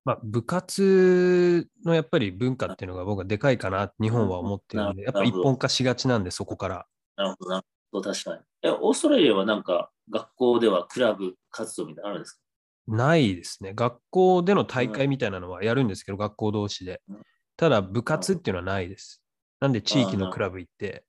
[0.05, 6.87] まあ、部活のやっぱり文化っていうのが僕はでかいかな、日本は思ってるんで、やっぱ一本化しがちなんで、そこから。
[7.17, 7.63] なるほどな。
[7.93, 8.43] 確かに。
[8.63, 12.41] え、オーストラリアはなんか学校ではクラブ活動みたいなのあるんですか？
[12.89, 13.75] ないですね。
[13.75, 17.23] 学校での大会みたいなのはやるんですけど、学校同士でうん。
[17.57, 19.22] ただ、部活っていうのはないです。
[19.63, 21.05] なんで、地域のクラブ行って、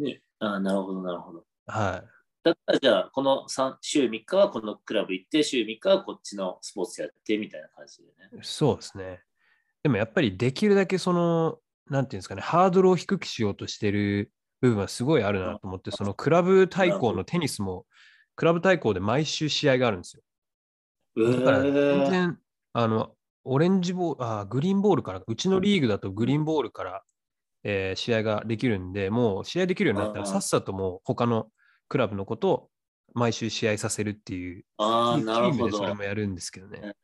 [0.00, 0.20] ね。
[0.40, 1.44] ああ、なるほど、なるほど。
[1.68, 2.08] はい。
[2.42, 8.04] だったらじゃあ、この3週3日はこのクラブ行って、週3日はこっちのスポーツやってみたいな感じで
[8.36, 8.42] ね。
[8.42, 9.20] そうですね。
[9.84, 17.86] でもやっぱりできるだけその、なんていうんですかね、ハードルを低くしようとしてる部部分はすごいあるなと思って、そのクラブ対抗のテニスも、
[18.34, 20.22] クラブ対抗で毎週試合があるんですよ。
[21.36, 22.38] だから全然、
[22.72, 23.14] あの、
[23.44, 27.04] オレンジボール、あグリーンボールから、うちのリーグだとグリーンボールから、
[27.68, 31.48] えー試合ができるんで、もう試合できるようになったら、さっさともう他の
[31.88, 32.70] クラブのことを
[33.12, 35.92] 毎週試合させるっていう、あなるほどそれ。
[35.94, 36.94] もやるんですけどね。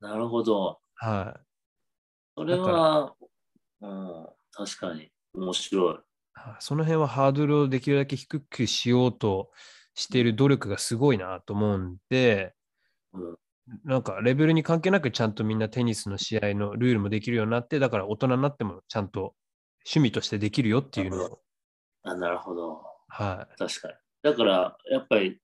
[0.00, 0.80] なるほど。
[0.96, 1.40] はい。
[2.36, 3.14] それは、
[3.80, 5.96] うん、確かに面白い
[6.60, 9.50] その辺はハードルをできるだけ低くしようと
[9.94, 12.54] している努力がすごいなと思うんで、
[13.12, 13.36] うん
[13.84, 19.34] なんかレベルに関係なくちゃんとみんなテニスの試合のルールもできるようになって、だから大人になってもちゃんと
[19.86, 21.40] 趣味としてできるよっていうのなを、
[22.04, 22.82] あなるほど。
[23.08, 23.94] は確かに。
[24.22, 25.40] だから、やっぱり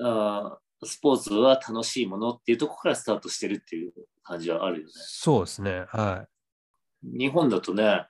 [0.00, 4.92] あー、スポーツは楽しいものっていうところからスタートしてるっていう感じはあるよねい。。
[4.94, 5.84] そうですね。
[5.88, 6.26] は
[7.02, 8.08] 日本だとね、あ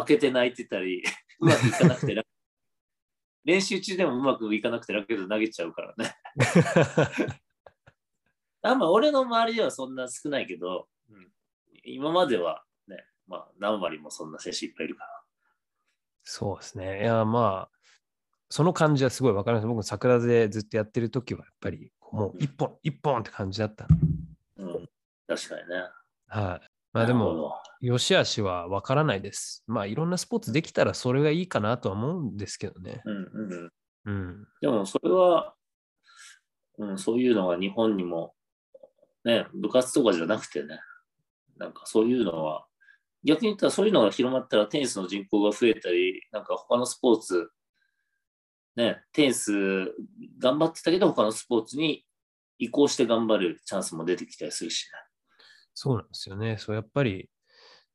[0.00, 1.02] 負けて泣いてたり、
[1.40, 2.22] うまくいかなくてラ、
[3.44, 6.14] 練習中でもうまくいかなくてラケット投げちゃうからね。
[8.68, 8.72] い。
[8.72, 11.28] あんま俺の周りではそんな少ないけど、うん
[11.84, 12.96] 今まではね、
[13.26, 15.10] まあ何割もそんな選手いっぱいいるから。
[16.22, 17.02] そうですね。
[17.02, 17.78] いや、まあ、
[18.50, 19.66] その感じはすごいわかります。
[19.66, 23.86] 僕、桜でずっとやってる時は、やっぱり、もう一本、一本って感じだった。
[24.58, 24.88] うん、
[25.26, 25.84] 確かにね。
[26.26, 26.68] はい。
[26.92, 29.62] まあでも、なるほど良し悪しは分からないです。
[29.66, 33.02] まあいろんなスポーツできたらそれがいいかなとは思うんですけどね。
[33.04, 33.72] うんうん、
[34.04, 34.48] うん。
[34.60, 35.54] でもそれは、
[36.78, 38.34] うん、そういうのが日本にも、
[39.24, 40.80] ね、部活とかじゃなくてね、
[41.56, 42.66] なんかそういうのは、
[43.24, 47.50] 逆に言ったらそういうのが広まったらテニスの人口が増えたり、なんか他のスポーツ、
[48.76, 49.52] ね、テニス
[50.38, 52.04] 頑張ってたけど他のスポーツに
[52.58, 54.98] 移行して頑張るチャンスも出てきたりするしね。
[55.74, 56.56] そうなんですよね。
[56.58, 57.28] そうやっぱり、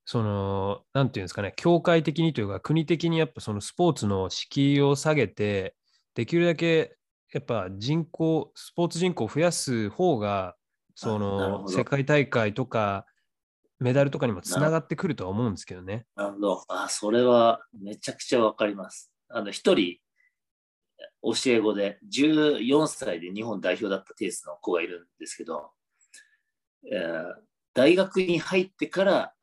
[0.06, 5.76] その、なんていうんですかね、協会的にというか、国的にやっぱそのスポーツの敷居を下げて、
[6.16, 6.98] できるだけ
[7.34, 10.56] やっぱ人口、スポーツ人口を増やす方が、
[10.96, 13.06] その世界大会とか
[13.80, 16.06] メダルとかにもつながってくるとは思うんですけどね。
[16.16, 16.66] なるほど。
[16.70, 19.12] あ、それはめちゃくちゃわかります。
[19.30, 19.98] あの、一人、
[21.24, 25.72] 教え子で、14歳で日本代表だったテニスの子がいるんですけど、
[26.92, 27.34] えー
[27.76, 29.34] 大学に入ってから、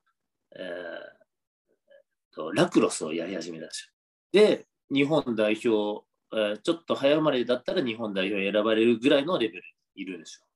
[0.56, 3.92] えーとラクロスをやり始めたんです
[4.32, 4.40] よ。
[4.46, 9.62] で、日本代表、えーちょっと早生まれだったら日本代表に選ばれるぐらいのレベル
[9.96, 10.46] にいるんですよ。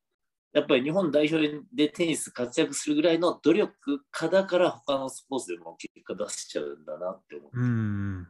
[0.54, 3.74] やっぱり日本代表でテニス活躍するぐらいの努力
[4.12, 7.60] 家だから他のスポーツでも結果出しちゃうんだなって思う。
[7.60, 8.28] うん。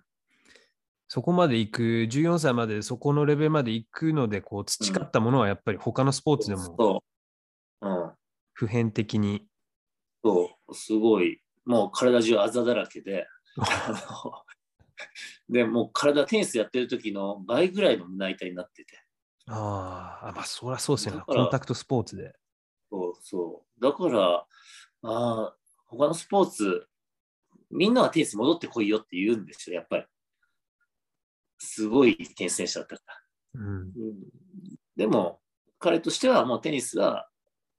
[1.07, 7.03] そこまで行く、14歳までそこのレベルまで行くので、こう培ったものはやっぱり他のスポーツでもそ
[7.83, 7.89] う。
[7.89, 8.13] うん。
[8.55, 9.47] 普遍的に。
[10.25, 10.75] そう。
[10.75, 11.43] すごい。
[11.67, 13.27] もう体中あざだらけで。
[15.51, 19.04] で、もう体テニスやってる時の倍ぐらいの胸板になってて。
[19.47, 21.23] ああ、まあそりゃそうですよね。
[21.27, 22.35] コンタクトスポーツで。
[22.91, 23.83] そうそう。
[23.83, 24.47] だから、あ
[25.03, 26.87] あ、他のスポーツ、
[27.71, 30.05] みんなはテニス戻ってこいよって言うんですよ、やっぱり。
[31.59, 33.03] すごいテニス選手だったか
[33.55, 33.61] ら。
[33.61, 33.67] うん。
[33.67, 34.15] うん
[34.97, 35.41] でも、
[35.79, 37.29] 彼としてはもうテニスは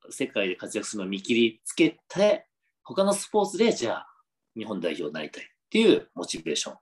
[0.09, 2.47] 世界で活躍するのを見切りつけて、
[2.83, 4.07] 他のスポーツでじゃあ
[4.55, 6.77] 日本代表になりたいっていうモチベーション。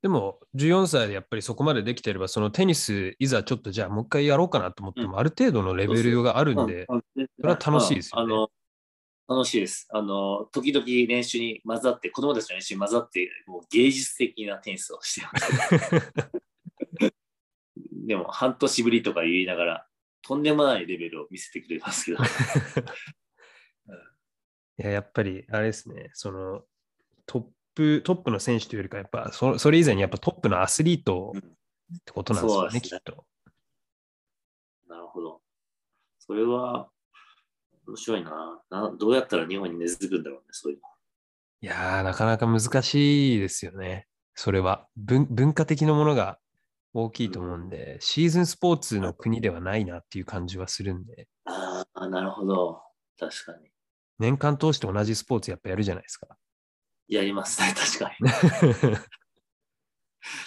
[0.00, 8.32] でも、14歳でやっぱりそこまでできてれば、そのテニス、いざちょっとじゃあもう一回やろうかなと思っても、ある程度のレベルがあるんで、うん、それは楽しいですよね。
[8.32, 8.48] あの
[9.28, 9.86] 楽しいです。
[9.90, 17.12] あの、時々練習に混ざって、子供たちの練習に混ざって、もう芸術的なテニスをしてます。
[18.06, 19.86] でも、半年ぶりとか言いながら、
[20.22, 22.18] とんでもないレベルを見せてくれますけど。
[24.78, 26.64] いや、やっぱり、あれですね、その、
[27.26, 27.44] トッ
[27.78, 31.40] プ、トップの選手というよりか、やっぱそ、それ以前にやっぱトップのアスリートっ
[32.04, 33.24] てことなんですよね、ねきっと。
[34.88, 35.40] なるほど。
[36.18, 36.88] それは、
[37.86, 38.92] 面白いなな。
[38.98, 40.88] どうやったら日本に根付くんだろうね、そういうの。
[41.60, 44.08] いやー、なかなか難しいですよね。
[44.34, 44.88] それは。
[44.96, 46.38] 文文化的なものが
[46.94, 52.82] 大きいと思うんで、シーズンスポーツの国ではないなっていう感じはするんで、ああ、なるほど。
[53.18, 53.70] 確かに。
[54.18, 56.36] 年間通して同じスポーツやっぱやるじゃないですか。
[57.08, 58.30] やりますね、 確かに。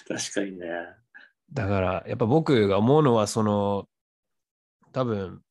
[0.07, 0.67] 確かにね。
[1.51, 3.89] だから、やっぱ僕が思うのは、その、
[4.91, 5.41] 多分、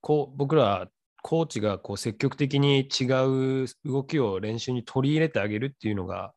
[0.00, 0.90] こう、僕ら、
[1.22, 6.32] コーチがこう積極的に違う動きを練習に取り入れてあげるっていうのが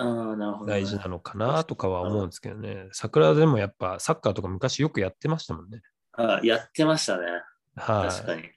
[0.00, 0.80] ああ、なるほど、ね。
[0.80, 2.88] 大事なのかなとかは思うんですけどね。
[2.92, 5.82] 桜でもやっぱサッカーとか昔よくやってましたもんね。
[6.12, 7.26] ああやってましたね。
[7.76, 8.08] はい。
[8.08, 8.50] 確かに。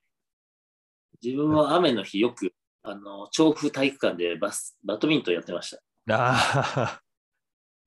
[1.21, 2.52] 自分は雨の日よく、
[2.83, 5.75] あの、調布体育館でバス、バドミントンやってまし
[6.05, 6.15] た。
[6.15, 7.01] あ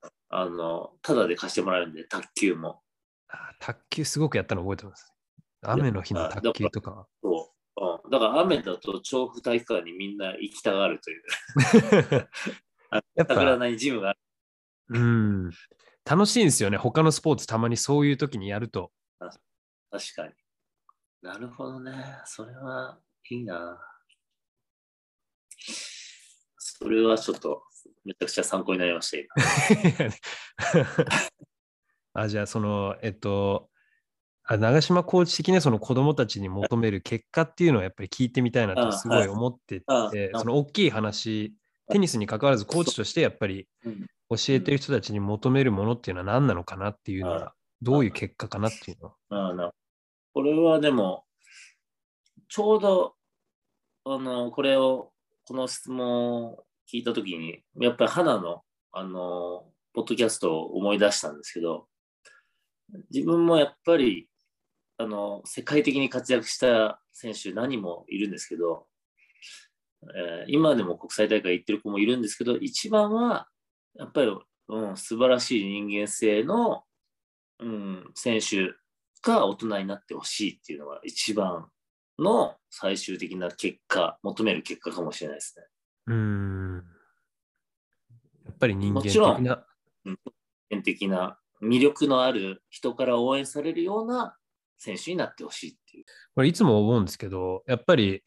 [0.01, 2.81] あ、あの、ただで貸してもらえるんで、卓球も。
[3.29, 5.13] あ卓球すごくやったの覚えてます。
[5.63, 7.07] 雨の日の卓球とかは。
[7.23, 8.05] そう。
[8.05, 11.23] うん、だから雨だと調布体育館にみんな行きたがるという。
[12.91, 14.19] あ やっぱ桜名にジムがある。
[14.89, 15.51] うん。
[16.07, 16.79] 楽しいんですよね。
[16.79, 18.93] 他のスポーツたまにそういう時にやると。
[19.91, 20.33] 確かに。
[21.21, 21.93] なるほどね。
[22.25, 23.79] それはいいな。
[26.59, 27.63] それはちょっと
[28.05, 30.15] めちゃくちゃ参考になりました、今。
[32.23, 33.69] あじゃあそのえっと
[34.45, 41.55] あ長島コーチ的なその子供たちに求める結果っていうのをやっぱり聞いてみたいなとすごい思ってあて、あその大きい話
[41.91, 49.73] テニスに関わらずコーチとしてやっぱりうん教えてる人たちに求めるものっていうのは何なのかなっていうのはどういう結果かなっていうのは？
[50.37, 51.25] これはでも、
[52.49, 53.15] ちょうど、
[54.05, 55.13] あの、これを、
[55.47, 61.87] この質問を聞いたときに、やっぱり花の、あの、ポッドキャストを思い出したんですけど、
[63.13, 64.29] 自分もやっぱり、
[64.99, 68.87] あの、世界的に活躍した選手何もいるんですけど、
[70.03, 73.49] えー今でも国際大会行ってる子もいるんですけど、一番は、
[73.95, 74.37] やっぱり、
[74.69, 76.83] うん、素晴らしい人間性の、
[77.61, 78.75] うん、選手
[79.23, 81.69] が大人になってほしいっていうのが一番
[82.19, 85.67] の最終的な結果、求める結果かもしれないですね。
[86.07, 86.85] うーん
[88.47, 89.67] やっぱり人間的もちろんな。
[90.05, 90.17] 人
[90.71, 94.37] 間的な魅力のある人から応援されるような
[94.79, 96.05] 選手になってほしいっていう。
[96.35, 98.23] これいつも思うんですけど、やっぱり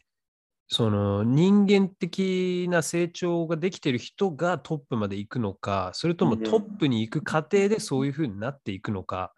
[0.68, 9.34] その人間的な成長ができてる人がトップまで行くのか、それともうんトップに行く過程でそういうふうになっていくのか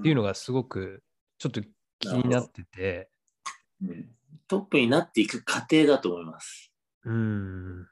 [0.00, 1.02] っていうのがすごく
[1.38, 1.62] ちょっと
[1.98, 3.13] 気になってて、うん
[4.48, 6.72] トップになっていく過程だと思います。
[7.04, 7.86] うん、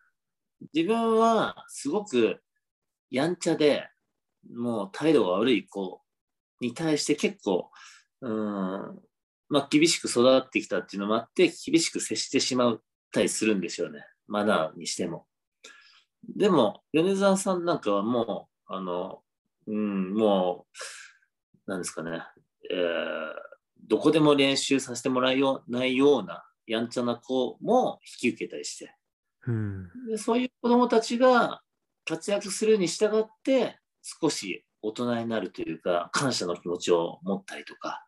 [0.74, 2.40] 自分はすごく
[3.11, 3.88] やんちゃで、
[4.55, 6.01] もう態度が悪い子
[6.61, 7.70] に対して結構、
[8.20, 9.01] うん、
[9.49, 12.80] まあ厳しく育ってきたっていうのもあって、厳しく接してしまっ
[13.12, 14.05] たりするんですよね。
[14.26, 15.26] マナーにしても。
[16.36, 19.22] でも、米沢さんなんかはもう、あの、
[19.66, 20.66] うん、も
[21.66, 22.22] う、なんですかね、
[22.70, 23.51] えー
[23.84, 28.94] どこでも練習させてもらえようないようなやんちゃな子も引き受けたりして、
[29.46, 31.60] うん、でそういう子供たちが
[32.04, 38.06] 活躍するに従って少し大人になるというか感謝の気持ちを持ったりとか。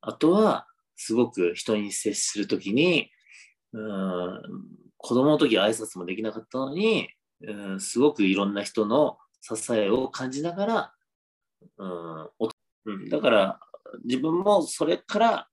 [0.00, 3.10] あとはすごく人に接するときに
[3.72, 4.42] うーん
[4.96, 7.08] 子供の時は挨拶もできなかったのに
[7.42, 10.94] うんすごくいろんな人の支えを感じながら
[11.78, 13.60] うんだから
[14.04, 15.48] 自分もそれから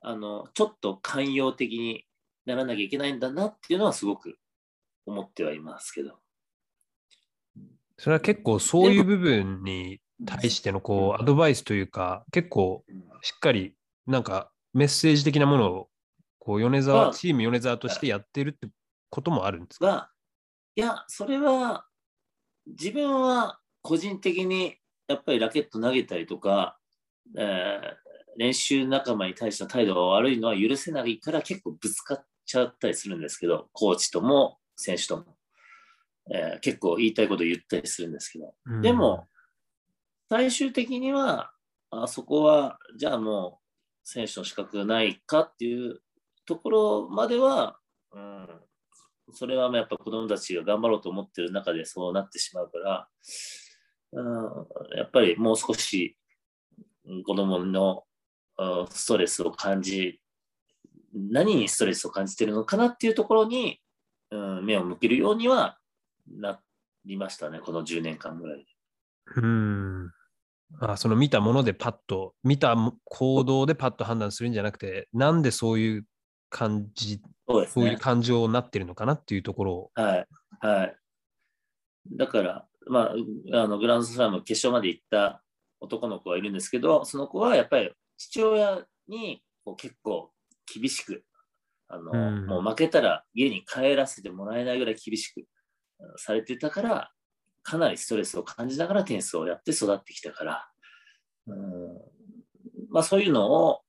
[0.00, 2.04] あのちょっと寛容的に
[2.46, 4.38] ならなきゃいけないんだなっていうのはすごく
[5.06, 6.18] 思ってはいますけど。
[7.96, 12.84] それは結構そういう部分に対してのこうアドバイスというか、結構
[13.22, 13.74] しっかり
[14.06, 15.88] なんかメッセージ的なものを
[16.38, 18.68] こう米ま沢、あチーム米沢としてやってるって
[19.10, 19.86] こともあるんですか？
[19.86, 20.10] が、
[20.76, 21.86] いや、それは
[22.66, 24.76] 自分は個人的に
[25.06, 26.78] やっぱりラケット投げたりとか、
[27.36, 28.04] えー
[28.36, 35.36] 練習仲間に対しての態度が悪いのは許せないから結構ぶつかっちゃったりするんですけど、コーチとも選手とも、
[36.32, 38.82] えー結構言いたいこと言ったりするんですけど、うん。
[38.82, 39.28] でも、
[40.28, 41.52] 最終的には、
[41.90, 46.00] あそこは、じゃあもう、選手の資格がないかっていう
[46.44, 47.78] ところまでは、
[48.12, 48.48] うん、
[49.32, 53.08] それはやっぱ子供たちが頑張ろうと思ってる中でそうなってしまうから、
[54.12, 56.23] うん、やっぱりもう少しうん
[57.24, 58.04] 子供の
[58.58, 60.20] うんストレスを感じ、
[61.12, 63.80] 何にストレスを感じてるのかなっていうところに、
[64.30, 65.78] うん、目を向けるようには
[66.30, 66.60] な
[67.04, 68.66] りましたね、この10年間ぐらい。
[69.36, 70.10] うん。
[70.80, 76.06] あその見たものでパッと、見たも行動でパッと判断するんじゃなくて、なんでそういう
[76.50, 77.98] 感じ、そうねそういう。
[77.98, 79.90] 感情になってるのかなっていうところを。
[79.94, 80.26] はい。
[80.60, 80.96] はい。
[82.12, 83.12] だから、ま
[83.52, 85.43] あ、あのグランドスラム決勝まで行った
[85.84, 90.30] 男の子がいるんですけど、その子はやっぱり父親にこう結構
[90.72, 91.24] 厳しく、
[91.88, 92.46] あのうん。
[92.46, 95.44] もう負けたら家に帰らせてもらえないぐらい厳しく
[96.16, 97.10] されてたから、
[97.62, 100.68] かなりストレスを感じながらテニスをやって育ってきたから、
[101.46, 101.56] うん。
[102.90, 103.80] まあ、そういうのを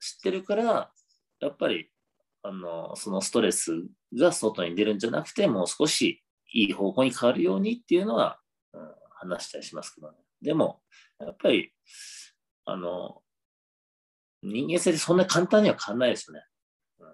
[0.00, 0.90] 知ってるから、
[1.40, 1.90] やっぱり
[2.42, 3.72] あのそのストレス
[4.18, 8.38] が外に出るんじゃなくて、もう少しいい方向に変わるようにっていうのは、
[8.72, 10.18] うん話したりしますけどね。
[10.42, 10.80] でも、
[11.20, 11.72] やっぱり、
[12.64, 13.22] あの、
[14.42, 16.44] 人間性ってそんな簡単には変わらないですよね。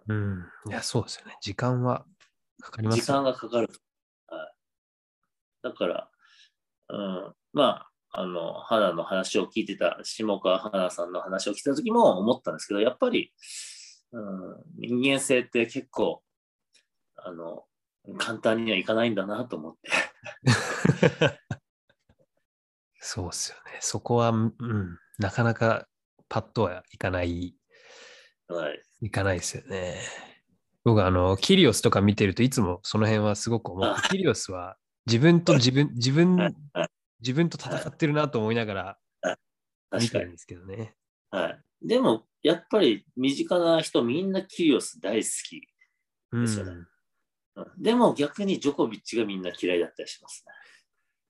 [0.08, 0.44] うん。
[0.68, 1.36] いや、そうですよね。
[1.40, 2.04] 時間は
[2.60, 3.68] かかります時間がかかる。
[4.28, 4.52] はい
[5.62, 6.10] だから、
[6.88, 13.32] うん、まあ、あの、花の話を聞いてた、下川花さんの話を聞いた時も思ったんですけど、やっぱり、
[14.12, 16.22] うん、人間性って結構、
[17.16, 17.64] あの、
[18.18, 19.90] 簡単にはいかないんだなと思って。
[23.04, 23.78] そうっすよね。
[23.80, 24.54] そこは、うん、
[25.18, 25.88] なかなか
[26.28, 27.56] パッとはいかない、
[28.46, 28.82] はい。
[29.02, 30.00] いかないですよね。
[30.84, 34.76] 僕、あの、キリオスとか見てるといつもその辺はすごく思って、キリオスは
[35.06, 36.54] 自分と自分、 自分、
[37.20, 38.98] 自分と戦ってるなと思いながら
[39.92, 40.10] 見確かに。
[40.10, 40.94] てるんですけどね。
[41.30, 41.60] はい。
[41.82, 45.68] でも、やっぱり身近な人みんなキリオス大好き。
[46.30, 46.86] うんですよねうん
[47.76, 50.54] でも逆にジョコビッチがみんな嫌いだったりしますね。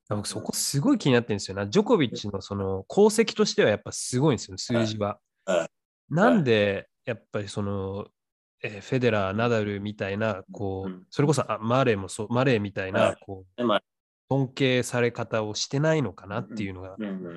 [0.09, 1.67] 僕そこすごい気になってるんですよな。
[1.67, 5.19] ジョコビッチのその功績としてはやっぱすごいんですよ、数字は。
[5.45, 5.67] はい。
[6.13, 8.07] なんでやっぱりその、
[8.61, 11.03] えーフェデラー、ナダルみたいな、こう、うん。
[11.09, 13.17] それこそあマレーもそう、マレーみたいな、はい。
[13.21, 13.63] こう、
[14.29, 16.95] 尊敬され方をしてないのかなっていうのが、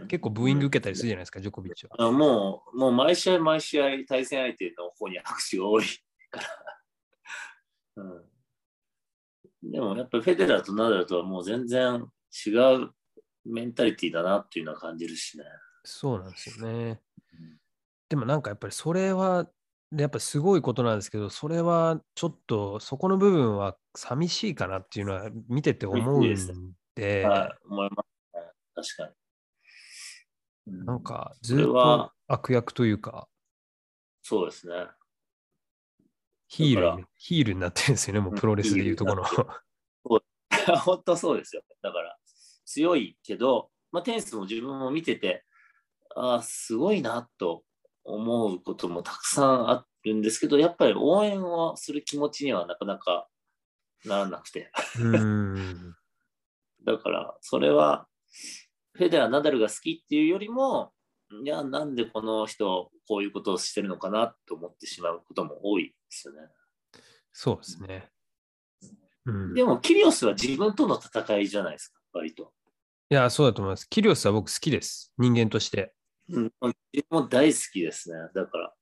[0.09, 1.97] 結構ブーイング受けたりするじゃないですか、ジョコビッチは。
[1.99, 5.85] あもう、もう毎試合毎試合対戦相手の方に拍手が多い
[6.31, 6.47] から。
[8.05, 12.07] うん、でもやっぱりフェデラーとナダルとはもう全然
[12.47, 12.51] 違
[12.85, 12.91] う
[13.45, 15.45] メンタリティだなっていうのは感じるしね。
[15.85, 17.01] そうなんですよね
[17.33, 17.59] うん。
[18.09, 19.49] でもなんかやっぱりそれは、
[19.97, 26.61] やっぱすごいことなんですけど、それはちょっとそこの部分は寂しいかなっていうのは見てて思うん寂しいです
[26.97, 28.43] で、はい、思いますね。
[28.75, 29.09] 確かに。
[29.09, 29.17] うん
[30.85, 33.29] なんかずそっと悪役というか、
[34.23, 34.75] そうですね。
[36.49, 39.29] ヒールに、ヒールになってるんですよね、もうプロレスでいうところの。
[40.85, 41.63] 本当そうですよ。
[41.87, 42.17] だから、
[42.65, 45.45] 強いけど、まあ、テニスも自分も見てて、
[46.15, 47.63] ああ、すごいなと
[48.05, 53.29] 思うこともたくさんあるんですけど、やっぱり応援をする気持ちにはなかなか
[54.05, 54.71] ならなくて。
[56.85, 58.07] だから、それは、
[58.95, 60.93] フェデラー、ナダルが好きっていうよりも、
[61.45, 66.41] いや、なんでこの人、こういうことをしてるのかなと思ってしまうことも多いですよね。
[67.33, 68.11] そうですね。
[69.27, 72.53] うん、いでも、キリオスは自分との戦いじゃないですか、割と。
[73.09, 73.89] や、そうだと思います。
[73.89, 75.13] キリオスは僕好きです。
[75.19, 75.93] 人間として。
[76.31, 76.53] うん、
[76.93, 78.17] 自分も大好きですね。
[78.35, 78.73] だから。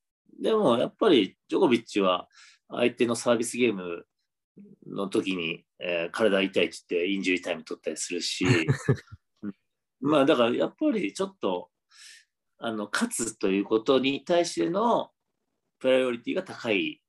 [0.41, 2.29] でも、やっぱり、ジョコビッチは、
[2.69, 4.07] 相手のサービスゲーム
[4.87, 8.45] の時に、えー体痛いって言って、インジュリータイム取ったりするし、
[9.43, 9.55] うん
[10.01, 11.71] まあ、だから、やっぱり、ちょっと、
[12.59, 15.11] あの、勝つということに対しての、
[15.79, 17.03] プライオリティが高い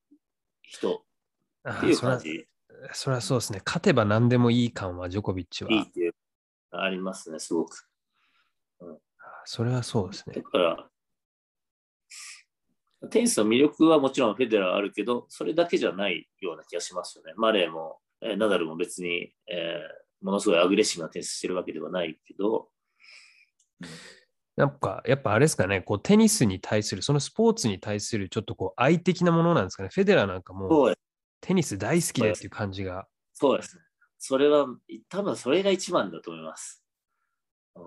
[0.62, 1.06] 人
[1.70, 2.48] っていう感じ、
[2.94, 3.62] それはそうですね。
[3.66, 5.72] 勝てば何でもいい感は、ジョコビッチは。
[5.72, 6.14] いいっていう、
[6.72, 7.88] ありますね、すごく。
[9.46, 10.42] それはそうですねだ。
[10.42, 10.90] から、
[13.10, 17.34] テニスの魅力はもちろんフェデラーあるけど、それだけじゃないような気がしますよね。
[17.36, 22.70] マレーも、えーナダルも別に、えーものすごいアグレッシブなテニスしてるわけではないけど、
[24.56, 29.90] なんか、やっぱあれですかね、こうテニスに対する、そのスポーツに対するちょっとこう愛的なものなんですかね。
[29.94, 30.96] フェデラーなんかもそう
[31.46, 33.08] テニス大好きでっていう感じが。
[33.34, 33.76] そうです。
[33.76, 33.84] ね。
[34.18, 34.66] それは、
[35.10, 36.84] 多分それが一番だと思います。
[37.76, 37.84] うん、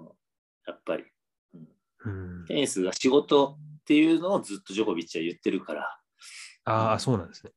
[0.64, 1.04] やっぱり、
[2.04, 2.44] うん。
[2.46, 5.98] テニスが仕事っていうのをずっとジョコビッチは言ってるから。
[6.66, 7.44] ああ、そうなんです。
[7.44, 7.52] ね。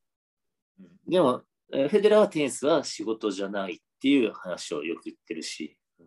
[1.06, 6.06] でも、フェデラーはテニスは仕事じゃないっていう話をよく言ってるし、うん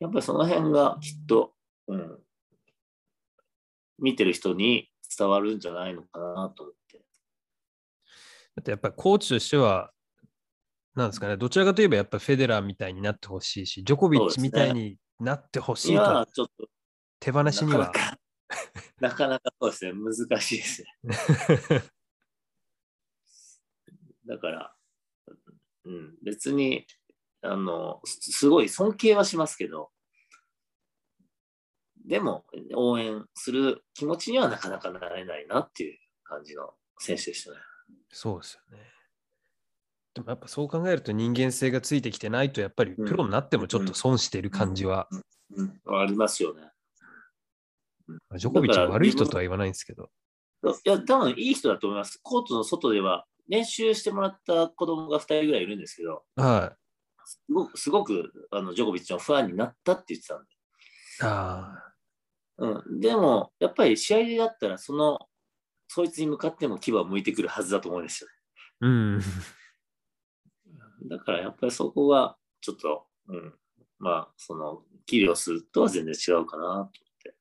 [0.00, 1.54] やっぱりその辺がきっと、
[1.88, 2.18] うん、
[3.98, 6.74] 見てる人に伝わるんじゃないのかなと思っ
[8.64, 9.92] やっぱりコーチとしては、
[10.94, 16.68] なんですかね、どちらかといえばやっぱフェデラーみたいになってほしいし、ジョコビッチみたいになってほしい今とはちょっと
[17.20, 18.00] 手放しにはなか。
[18.00, 18.18] なか、
[19.00, 20.88] なかなかそうですね、難しいですね。
[24.26, 24.74] だから、
[25.84, 26.86] うん、別に、
[27.42, 29.92] あの、すすごい尊敬はしますけど、
[32.06, 37.56] でも、応援する気持ちにはなかなかなれないなっていう感じの選手でしたね。
[38.10, 38.84] そうですよね。
[40.14, 45.08] でもやっぱそう考えると人間性がついてきてないと、やっぱりプロになってもちょっと損している感じは、
[45.54, 46.70] うん、ありますよね。
[48.36, 49.72] ジョコビッチは悪い人とは言わないん。
[49.72, 50.10] ですけど。
[50.64, 52.18] いや、多分いい人だと思います。
[52.22, 55.78] コートの外では練習してもらった子供が2人ぐらいいるん。
[55.78, 56.72] ですけど、は
[57.24, 60.38] すごくすごくあのジョコビッチのファンになったって言ってたん。
[60.38, 60.44] で。
[60.44, 60.54] い。
[61.22, 61.82] あ
[62.58, 65.18] うん、でも、やっぱり試合だったら、その、
[65.88, 68.30] そいつに向かっても牙を向いてくるはずだと思うんですよ
[68.82, 68.86] あ。
[68.86, 69.18] うん。
[69.18, 69.24] ね。
[71.08, 73.54] だから、やっぱりそこが、ちょっと、うん、
[73.98, 76.90] まあ、その、キリオスとは全然違うかなと思っ
[77.22, 77.34] て。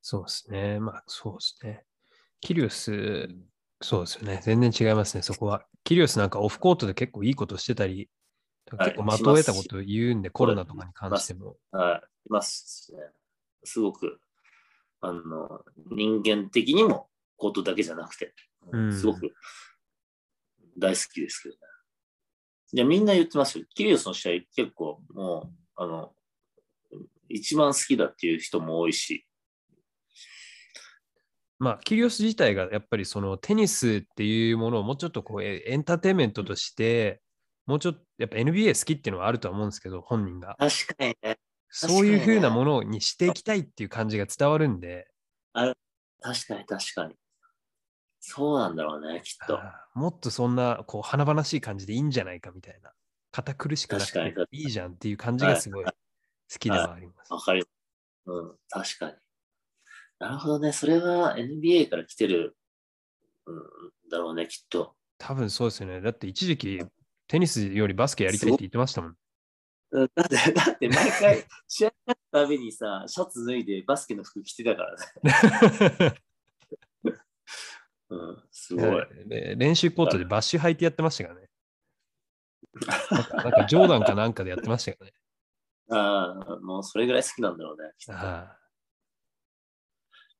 [0.00, 0.80] そうですね。
[0.80, 1.84] まあそうですね。
[2.40, 3.28] キリオス、
[3.82, 4.40] そうですよね。
[4.42, 5.66] 全然違いますね、そこは。
[5.84, 8.08] キリオスなんかオフコートで結構いいことしてたり、
[8.66, 11.56] 結構的を得たことを言うんで、コロナとかに関しても。
[11.72, 13.00] はい、いますね。
[13.64, 14.20] すごく、
[15.00, 17.08] あの、人間的にも
[17.38, 18.34] ことだけじゃなくて、
[18.92, 19.32] すごく
[20.76, 21.60] 大好きですけどね。
[22.72, 23.64] いや、みんな言ってますよ。
[23.74, 26.12] キリオスの試合結構もう、あの、
[27.28, 29.24] 一番好きだっていう人も多いし。
[31.58, 37.20] まあ、キリオス自体がやっぱりそのテニスっていうものをもうちょっとこうエンターテインメントとして、
[37.66, 40.56] もうちょっとやっぱ NBA 好きっていうのはあるとは思うんですけど、本人が。
[40.58, 41.38] 確かにね。
[41.70, 45.08] そういうふうなものにしていきたいっていう感じが伝わるんで。
[45.52, 45.74] あ
[46.20, 47.14] 確かに確かに。
[48.20, 49.58] そうなんだろうね、きっと。
[49.94, 52.92] もっとそんなこう華々しい感じでいいんじゃないかみたいな。
[53.30, 55.92] 堅苦しくなくていいじゃんっていう感じがすごい好
[56.58, 57.32] きではあります。
[57.32, 57.72] わ、はいはい、かり
[58.26, 58.36] ます。
[58.38, 59.12] うん、確かに。
[60.18, 60.72] なるほどね。
[60.72, 62.56] それは NBA から来てる、
[63.46, 63.62] うん、
[64.10, 64.94] だろうね、きっと。
[65.18, 66.00] 多分そうですよね。
[66.00, 66.84] だって一時期
[67.28, 69.16] テニスよりバスケやりたいって言ってましたもん。
[69.92, 76.14] だって、だって毎回試合のたびにさ、シャツ脱いでバスケの服着てたからね。
[78.10, 79.06] うん、すごい。
[79.56, 81.48] 練習コートでバッシュ履いてやってましたからね。
[83.10, 85.12] なんかなんかジョーダンかなんかでやってましたよね。
[85.90, 87.90] ああ、もうそれぐらい好きなんだろうね。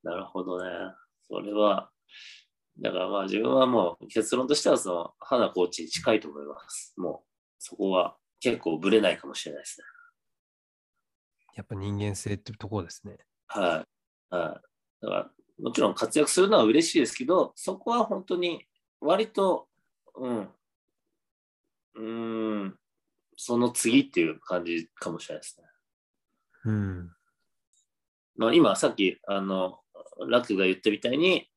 [0.02, 0.70] なるほどね。
[1.26, 1.90] それは、
[2.78, 6.94] だからまあ自分はもう結論としてはその花コーチに近いと思います。
[6.96, 9.86] もうそこは結構ぶれないかもしれないですね。
[11.56, 13.18] やっぱ人間性っていうところですね。
[13.48, 13.84] は
[14.30, 14.34] い。
[14.34, 14.62] は
[15.00, 15.04] い。
[15.04, 18.64] だからもちろん活躍するのは嬉しいですけど、そこは本当に
[19.00, 19.68] 割と、
[20.16, 20.48] うん、
[21.96, 22.02] う
[22.66, 22.78] ん、
[23.36, 25.66] その次っていう感じかもしれないですね。
[26.64, 27.10] うん。
[28.36, 29.80] まあ今さっき、あの、
[30.28, 31.48] ラクが言ったみたいに、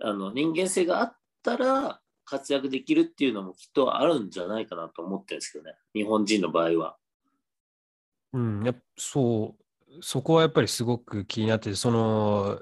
[0.00, 6.96] あの人間性があったら活躍できるっていうのもきっとあるんじゃないかなと思ってるんですけどね、日本人の場合は。
[8.32, 12.60] うん、やそう、そこはやっぱりすごく気になって、その、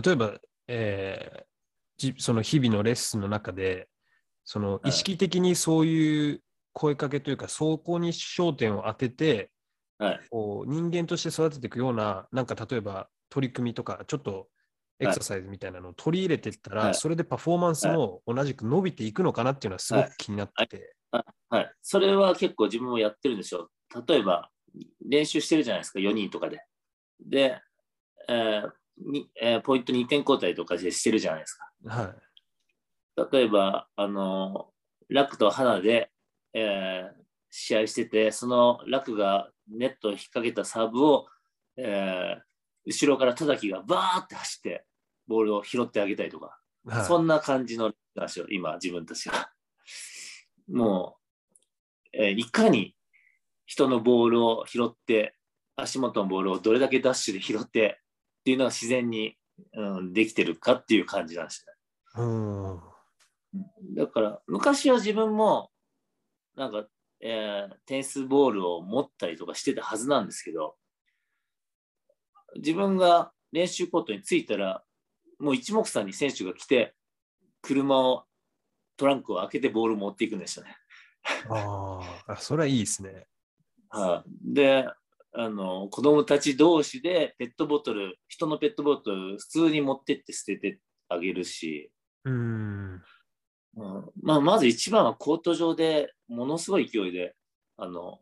[0.00, 0.34] 例えば、
[0.68, 3.88] えー、その日々のレッスンの中で、
[4.44, 6.42] その意識的にそういう
[6.72, 9.50] 声かけというか、そこに焦点を当てて、
[9.98, 14.48] はい、こう人間として育てていくような、なんか例えば取り組みとか、ちょっと
[15.00, 20.94] エクササイズみたいなのを取り入れていったら、はい、それでパフォーマンスも同じく伸びていくのかなっていうのはすごく気になってて。
[21.10, 21.24] はい、
[21.56, 23.70] はい、それは結構自分もやってるんですよ。
[24.06, 24.50] 例えば、
[25.06, 26.62] 練習してるじゃないですか、4人とかで。
[27.20, 27.60] で、
[28.28, 28.70] えー
[29.06, 31.70] にえー、ポイント2点交代とかでしてるじゃないですか。
[31.86, 32.14] は
[33.16, 34.70] い、例えば、あの
[35.08, 36.10] ラクと花で、
[36.52, 41.26] えー、試合してて、そのラクがネットを引っ掛けたサーブを、
[41.76, 42.40] えー、
[42.86, 44.84] 後ろから叩きがバーって走って
[45.26, 49.50] ボールを拾ってあげたりとか、はい、そんな感じの話を今自分たちは。
[50.70, 51.16] も
[52.12, 52.94] う、えー、いかに
[53.64, 55.34] 人のボールを拾って
[55.76, 58.00] 足元のボールをどれだけダッシュで拾って
[58.48, 59.36] っていうのが自然に、
[59.74, 62.22] うん、できてるかっていう感じなんですね。
[62.22, 62.80] うん
[63.94, 65.70] だから昔は自分も
[66.56, 66.86] なんか、
[67.20, 70.76] えー、テニスボールを持ったりとかしてたはずなんですけど
[72.56, 74.82] 自分が練習コートに着いたら
[75.38, 76.94] もう一目散に選手が来て
[77.60, 78.24] 車を
[78.96, 80.76] トランクを開けてボールを持っていくんでしたね。
[81.50, 83.26] ああ、それはいいですね。
[83.90, 84.86] はあ、で
[85.34, 91.90] あの子供たち同士でペットボトル人のペットボトル普通に持ってって捨ててあげるし、
[92.24, 93.02] うん、
[93.76, 97.34] うんまあ、まず一番はコート上でものすごい勢いで
[97.76, 98.18] あの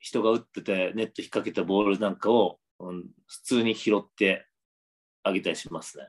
[0.00, 4.46] 人が打っててネット引っ掛けたボールなんかを、うん、普通に拾って
[5.22, 6.04] あげたりしますね。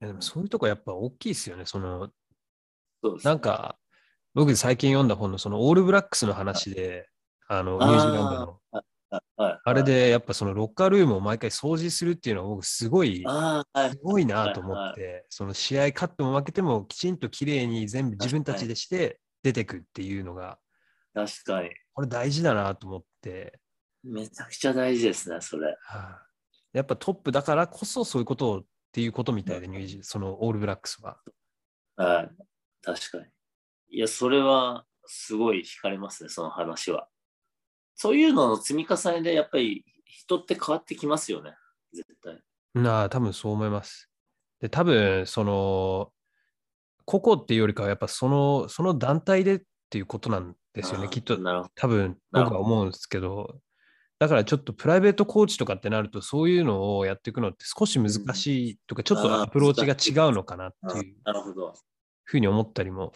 [0.00, 1.66] いやでもそういうとこやっぱ大きいですよね。
[1.66, 2.12] そのね、
[3.24, 3.76] なんか
[4.34, 7.08] 僕最近読んだ本のそのオールブラックスの話で、
[7.48, 8.60] あの、ニュージーランドの。
[9.64, 13.24] あれでやっぱそのロッカールームを毎回掃除するっていうのは僕すごい、
[13.90, 20.58] すごいなと思って、その試合勝っても負けてもきちんときれいに全部自分たちでして出てくっていうのが、
[21.14, 21.70] 確かに。
[21.94, 23.58] これ大事だなと思って。
[24.04, 25.68] めちゃくちゃ大事ですね、それ。
[25.68, 26.26] はあ、
[26.72, 31.18] やっぱトップだからこそそういうことをっていうことみたいで、ニュージー、そのオールブラックスは。
[31.96, 32.30] はい、
[32.82, 33.24] 確かに。
[33.90, 37.08] いや、それはすごい惹かれますね、その話は。
[38.00, 41.54] そういうのの積み重ねでやっぱり人って変わってきますよね、
[41.92, 42.38] 絶対。
[42.74, 44.08] なあ、多分そう思います。
[44.60, 46.12] で、多分その、
[47.04, 51.36] 個々っていうよりかは、やっぱその、その団体でっていうことなんですよね、きっと。
[51.74, 53.58] 多分僕は思うんですけど、
[54.20, 61.16] だからちょっとプライベートコーチとかってなると、そういうのをやっていくのって少し難しいとか、ちょっとアプローチが違うのかなっていう
[62.22, 63.12] ふうに思ったりも。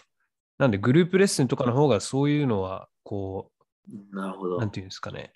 [0.59, 3.52] なんでグループレッスンとかの方がそういうのは、こう、
[4.13, 4.59] なるほど。
[4.59, 5.33] なんていうんですかね、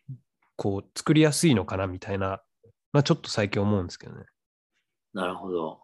[0.56, 2.42] こう、作りやすいのかなみたいな、
[2.92, 4.24] まあちょっと最近思うんですけどね。
[5.12, 5.80] なるほど。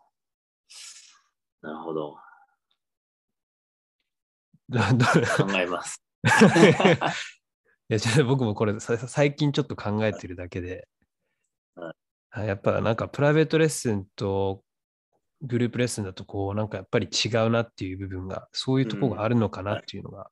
[1.60, 2.16] なるほど。
[4.72, 6.02] 考えます。
[6.24, 10.88] いや、ちょっと僕もこれさ最近ちょっと考えてるだけで
[11.74, 11.94] はい、
[12.30, 14.62] はいやっぱなんかプライベートレッスンと
[15.42, 20.30] グループレッスンだとこうなんかやっぱり違うなっていう部分が、そういうところがあるのかなっていうのが、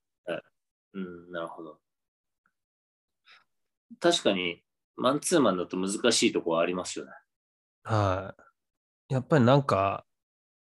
[0.95, 1.79] うん、なるほど。
[3.99, 4.63] 確かに、
[4.97, 7.13] マンツーマンだと難しいところはありますよね。
[7.85, 8.35] は
[9.09, 9.15] い。
[9.15, 10.05] やっぱりなんか、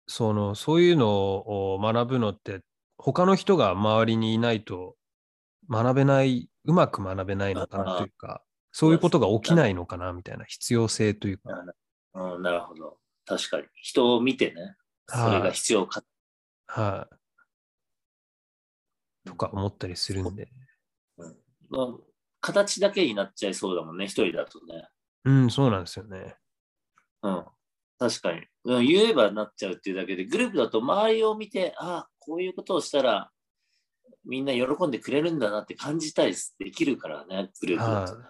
[0.07, 2.61] その、そういうのを学ぶのって、
[2.97, 4.95] 他の人が周りにいないと
[5.69, 11.63] 学べない、うまく学べないのかなというか、そういうことが起きないのかなみたいな必要性というか、
[12.13, 12.97] うん、なるほど。
[13.25, 13.67] 確かに。
[13.75, 14.75] 人を見てね、
[15.07, 16.03] それが必要か。
[16.67, 17.15] はい。
[19.27, 20.49] とか思ったりするんで。
[21.69, 22.08] まあ
[22.41, 24.87] 形だけになっちゃいそうだもんね、一人だとね。
[25.25, 26.35] うん、そうなんですよね。
[27.23, 27.45] うん。
[27.97, 28.41] 確かに。
[28.65, 33.29] うん、言えばなっちゃうっていうだけで、グループだと周りを見て、ああ、こういうことをしたら、
[34.25, 38.25] みんな喜んでくれるんだなって感じたりできるからね、グループだとね。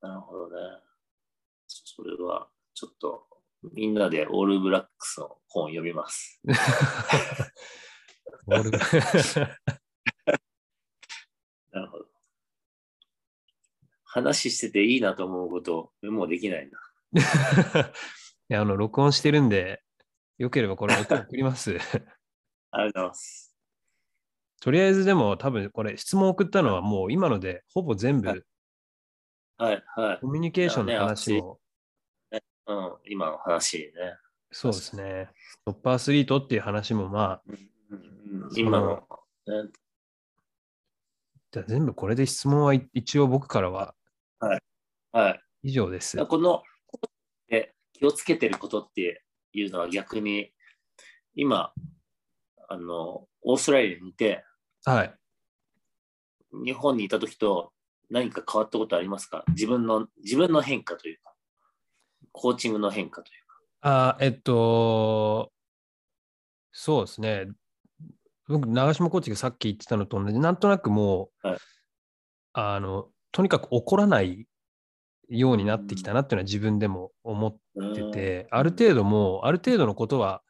[0.00, 0.56] なるほどね。
[1.66, 3.26] それは、ちょっと、
[3.74, 6.40] みんなでオールブラックスの本読みます。
[8.46, 8.70] オール
[11.72, 12.06] なるほど。
[14.22, 16.78] 話してていいなと思うこと、もうできないな。
[18.50, 19.82] いや、あの、録音してるんで、
[20.38, 21.76] よければこれ音送ります。
[22.70, 23.56] ありがとうございます。
[24.60, 28.38] とりあえずでも多分これ質問送ったのはもう今のでほぼ全部はい
[29.58, 30.20] はい、はい。
[30.20, 31.60] コミュニケーションの話も、
[32.66, 33.92] うん、今の話ね。
[34.50, 35.30] そうですね。
[35.64, 37.68] トップアスリートっていう話もまあ、うんうん
[38.56, 39.06] 今の、
[39.46, 39.70] ね、
[41.50, 43.94] じゃあ全部これで質問は一応僕からは
[44.40, 45.40] はい。
[45.62, 46.24] 以上です。
[46.26, 46.62] この
[47.50, 50.52] え気をつけてることっていうのは逆に
[51.34, 51.72] 今
[52.68, 54.44] あのオーストラリアにいて
[54.84, 55.14] はい。
[56.64, 57.72] 日本にいた時と
[58.10, 59.44] 何か変わったことありますか？
[59.48, 61.34] 自分の自分の変化というか
[62.32, 65.52] コーチングの変化というかあえっと、
[66.72, 67.48] そうですね。
[68.48, 71.58] 僕、長島コーチがさっき言ってたのと同じ、なんとなくもう、はい
[72.54, 74.46] あの、とにかく怒らない
[75.28, 77.56] ようになってきたなっていうのは自分でも思っ
[77.94, 80.42] てて、ある程度もう、ある程度のことは、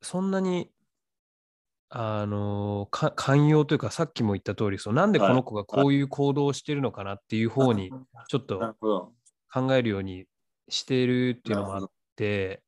[0.00, 0.72] そんなに、
[1.90, 7.90] あの、か寛容というか、さっきも言った通り、そうなんでこの子がこういう行動をしてるのかなっていう方に、
[8.28, 8.76] ちょっと
[9.52, 10.26] 考えるように
[10.68, 12.62] してるっていうのもあって、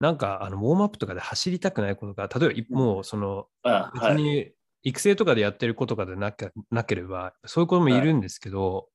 [0.00, 3.46] なんかあのウォームアップとかで走りたくないことが、例えばいもうその
[3.94, 4.52] 別に
[4.84, 8.88] 育成とかでやってることとかでなけなければ、そういう子もいるんですけど、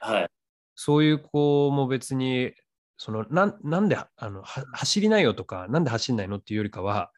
[0.00, 0.28] はい。
[0.74, 2.52] そういう子も別に、
[2.96, 7.10] そのなんなんであのは走りないよとか、なんで走んないのっていうよりかは、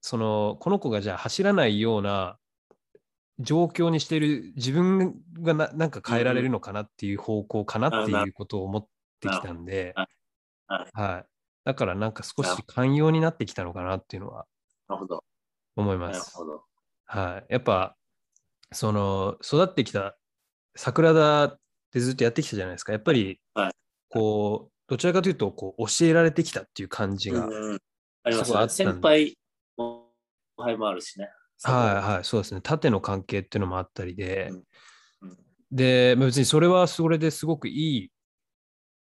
[0.00, 2.38] そのこの子がじゃあ走らないような
[3.38, 8.86] 状況にしてる自分がななんか変えられるのかなっていう方向かなっていうことを思っ
[9.20, 10.06] てきたんで、はい
[10.66, 11.26] はいはい。
[11.64, 14.46] だからなんか少し寛容になってきたのかなっていうのは
[14.88, 15.24] なるほど。
[15.76, 16.18] 思います。
[16.18, 16.73] なるほど
[17.14, 17.52] はい。
[17.52, 17.96] やっぱ、
[18.72, 20.16] その、育ってきた
[20.74, 21.60] 桜田っ
[21.92, 22.92] てずっとやってきたじゃないですか。
[22.92, 23.72] やっぱりはい、
[24.08, 27.78] こう、どちらかというと、こう、教えられてきたっていう感じが、うん
[28.26, 28.68] ありますね。
[28.70, 29.36] 先輩
[29.76, 30.10] 後
[30.56, 31.28] 輩もあるしね。
[31.62, 32.60] はいはい、そうですね。
[32.62, 34.50] 縦の関係っていうのもあったりで、
[35.20, 35.36] うん。
[35.70, 38.10] で、まあ別にそれはそれですごくいい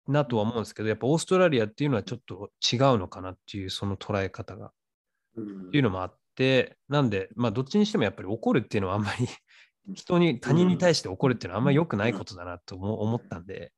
[0.09, 4.72] なとは思うんですけど、やっぱオーストラリアっていうのはちょっと違うのかなっていう、その捉え方が。
[5.36, 5.68] うん。
[5.68, 9.26] っていうのもあって、なんで、まあ、どっちにしてもやっぱり怒るっていうのはあんまり
[9.95, 13.72] 人に、他人に対して怒るっていうのはあんまり良くないことだなと思思ったんで、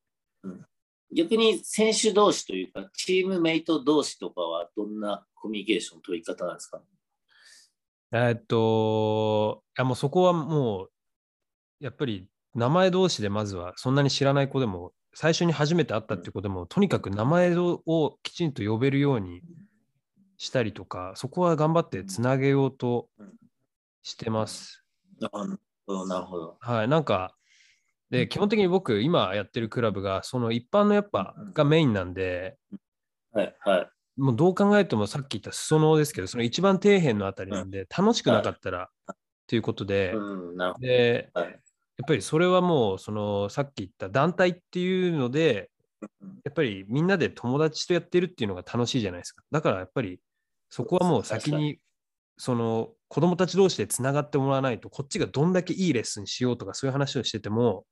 [1.14, 6.82] 逆に選手同士というか、チームメイト同士とかはどんなコミュニケーション取り方なんですか？
[8.12, 10.90] えーっと、いやもうそこはもう、
[11.80, 19.42] やっぱり名前同士でまずは、そんなに知らない子でも、最初に初めて会ったっていう子でも、とにかく名前をきちんと呼べるように
[20.36, 23.08] したりとか、そこは頑張ってつなげようと
[24.02, 24.84] してます。
[25.20, 26.56] なるほど、なるほど。
[26.60, 27.34] はい、なんか、
[28.10, 32.56] で、基本的に僕、今やってるクラブが、その一般のやっぱがメインなんで、
[33.32, 33.90] はい、はい。
[34.16, 39.16] もうどう考えてもさっき言った裾野ですけど、その一番底辺のあたりなんで、楽しくなかったらっ
[39.46, 41.40] ていうことで、うん、なるほで、ど。
[41.40, 41.50] はい。
[41.50, 41.60] やっ
[42.06, 45.70] ぱりそれはもう、そのさっき言った団体っていうので、
[46.44, 49.42] やっぱりみんなで友達とやってるっていうのが楽しいじゃないですか。
[49.50, 50.20] だからやっぱり
[50.70, 51.78] そこはもう先に
[52.36, 57.86] その子供たち同士でつながってもらわないと、こっちがどんだけいいレッスンしようとかそういう話をしてても、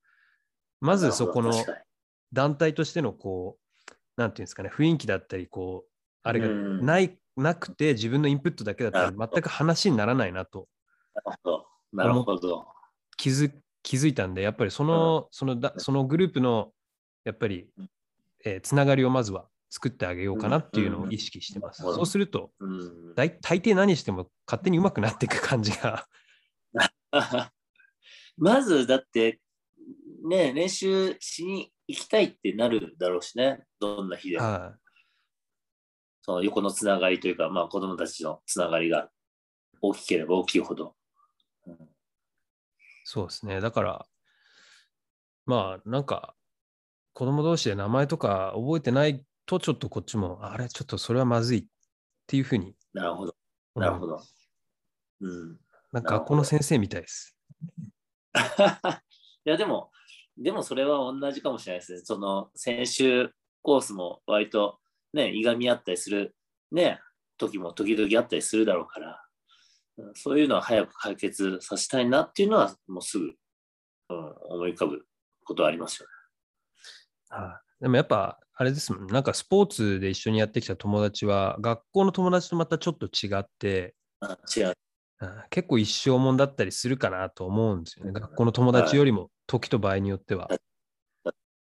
[0.80, 1.52] まずそこの
[2.32, 3.56] 団体としてのこ
[3.88, 5.90] う、なんていうんですかね、雰囲気だったり、こう、
[6.22, 6.84] あれがうん。
[6.84, 10.68] ない、なくて自分のインプットだけだったら全く話にならないなと
[11.92, 12.66] なるほど。
[13.16, 13.52] 気づ
[13.82, 16.72] 気づいたんで、やっぱりその、そのだそのグループの、
[17.24, 17.90] やっぱりうん、
[18.44, 21.84] えーつながりをまずは作ってあげようかなっていうのうんうんを意識してます。
[21.84, 23.14] うんそうすると、うん。
[23.14, 26.06] 大大抵何しても勝手に上手くなっていく感じが、
[28.36, 29.40] まず、だって、
[30.28, 33.64] ね、練習しに行きたいってなるだろうしね。
[33.80, 34.44] どんな日でも。
[34.44, 34.78] は
[36.22, 39.10] その横のつながりというか、まあ子供たちのつながりが
[39.80, 40.94] 大きければ大きいほど。
[41.66, 41.76] うんい、
[43.04, 43.60] そうですね。
[43.60, 44.06] だから、
[45.46, 46.36] まあ、なんか、
[47.12, 51.64] 子供同士で名前とか覚えてないと、ちょっとこっちも、あれ、ちょっとそれはまずいっ
[52.26, 53.34] ていうふうになるほど。
[53.74, 54.22] なるほど。
[55.20, 55.58] うん。
[55.92, 57.36] なんか学校の先生みたいです。
[59.44, 59.90] いや、でも、
[60.36, 62.00] でもそれは同じかもしれないですね。
[62.04, 64.78] その、先週コースも割と
[65.12, 66.34] ね、いがみ合ったりする、
[66.70, 67.00] ね、
[67.36, 69.22] 時も時々あったりするだろうから、うん
[70.14, 73.34] そういうのは早く解決させたいなっていうのは、もうすぐ、
[74.08, 75.06] うん、思い浮かぶ
[75.44, 76.08] ことはありますよ
[77.32, 84.28] はいでもやっぱ、あれですもん、なんかスポーツで一緒にやってきた友達は、学校の友達とまたちょっと違って、ね。
[84.28, 84.66] あ違う。
[84.68, 88.12] うん結構一生もんだったりするかなと思うんですよね。
[88.12, 90.58] 学校の友達よりも、時と場合によってははい。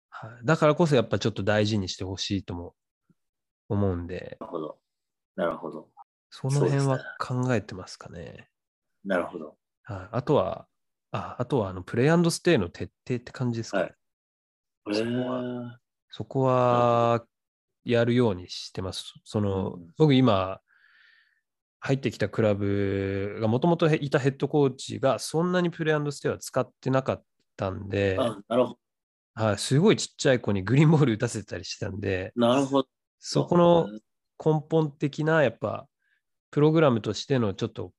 [0.09, 2.75] はいだからこそやっぱちょっと大事にしてほしいとも
[3.69, 4.77] 思うんで、なるほど。
[5.35, 5.89] なるほど。
[6.29, 8.49] その辺は考えてますかね。
[9.05, 9.57] なるほど。
[9.83, 10.67] はいあとは、
[11.11, 13.83] ああとはあのプレイステイの徹底って感じですかね。
[13.83, 13.95] はい
[14.89, 15.79] そこは
[16.09, 17.25] そこは
[17.85, 19.13] やるようにしてます。
[19.23, 20.59] その、うん僕今、
[21.79, 27.23] 入ってきたクラブがもともといたヘッドコーチがそんなにプレイステイは使ってなかっ
[27.57, 28.77] たんで、あなるほ
[29.33, 32.47] はい、すごいちっちゃい子にグリーンボール打たせてたりしてたんで、ど。
[32.47, 32.89] なるほど。
[33.19, 33.87] そこの
[34.43, 35.87] 根本的なやっぱ
[36.51, 37.93] プログラムとしてのちょっと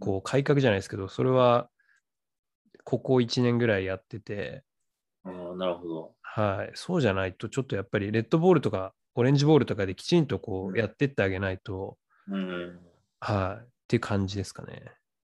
[0.00, 1.68] こう改革じゃないですけど、それは
[2.84, 4.62] ここ1年ぐらいやってて、
[5.24, 6.14] うんなるほど。
[6.36, 11.96] はい、そうじゃないとちょっとやっぱりレッドボールとかオレンジボールとかできちんとこうやってってあげないと、
[12.28, 12.80] うん。
[13.20, 14.82] はい、っていう感じですかね。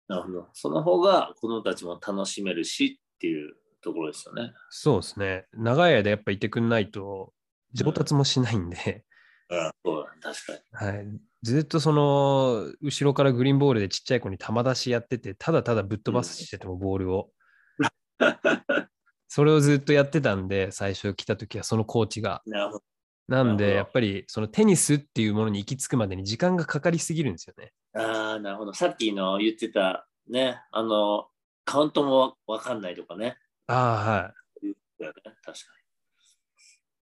[0.08, 0.48] なるほど。
[0.54, 3.54] その方が子供たちも楽しめるしっていう
[3.84, 4.54] ところですよね。
[4.72, 5.46] そうですね。
[5.54, 7.34] 長い間やっぱいてくんないと
[7.74, 9.04] 上達もしないんで、
[9.52, 10.54] うん、そう確か
[10.88, 10.96] に。
[10.96, 11.08] はい、
[11.44, 17.30] ずっとその後ろからグリーンボールでちっちゃい子に球出しやってて、ただただぶっ飛ばしててもボールを。
[19.36, 22.42] それをずっとやってたんで、最初来た時はそのコーチが。
[22.46, 22.84] なるほど。
[23.28, 27.74] なんで、やっぱりそのテニスっていうものに行き着くまでに時間がかかりすぎるんですよね。
[28.02, 28.74] ああ、なるほど。
[28.74, 31.28] さっきの言ってたね、あの、
[31.66, 33.36] カウントもわかんないとかね。
[33.68, 34.34] ああ、は
[34.64, 34.74] い。
[35.02, 35.54] だよね、確か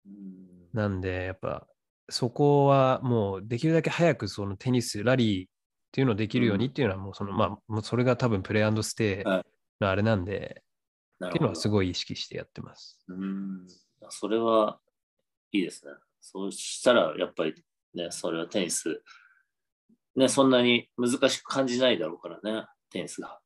[0.05, 0.13] に。
[0.13, 1.65] うんなんで、やっぱ
[2.09, 5.51] そこはもうできるだけ早くそのテニス、ラリーっ
[5.91, 9.43] ていうのをできるようにっていうのはもうその、まあ、もうそれが多分プレイステイはい
[9.82, 10.61] のあれなんで、
[11.28, 11.67] っていうのはす。
[11.67, 12.97] ごい意識してやってます。
[13.07, 13.67] うん。
[14.09, 14.80] それは
[15.51, 15.91] いいですね。
[16.22, 17.55] そうしたら、やっぱり
[17.93, 19.01] ね、それはテニス、
[20.15, 23.39] ね、そんなに難しく感じないだろうからね、テニスが。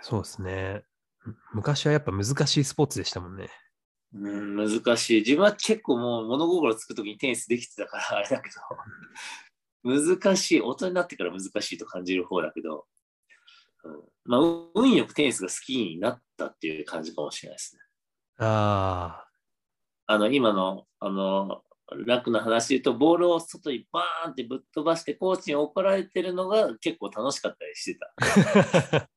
[0.00, 0.84] そうですね。
[1.24, 3.48] む昔はやっぱ難しいスポーツでしたもんね。
[4.14, 5.20] うん、難しい。
[5.20, 8.60] 自分は結構もう物心つくときにテニスできてたからあれだけど、
[10.18, 10.60] 難しい。
[10.60, 12.86] 大人になってから難しいと感じる方だけど、
[13.84, 14.40] うん、まあ、
[14.74, 17.82] 運よくテニスが好きになったっていう感じかもしれないですね。
[18.38, 19.26] あ
[20.06, 21.62] あの、今の、あの、
[22.06, 28.14] 楽な話で言うと、ボールを外にバーンってぶっ飛ばして、コーチに怒られてるのが結構楽しかったりしてた。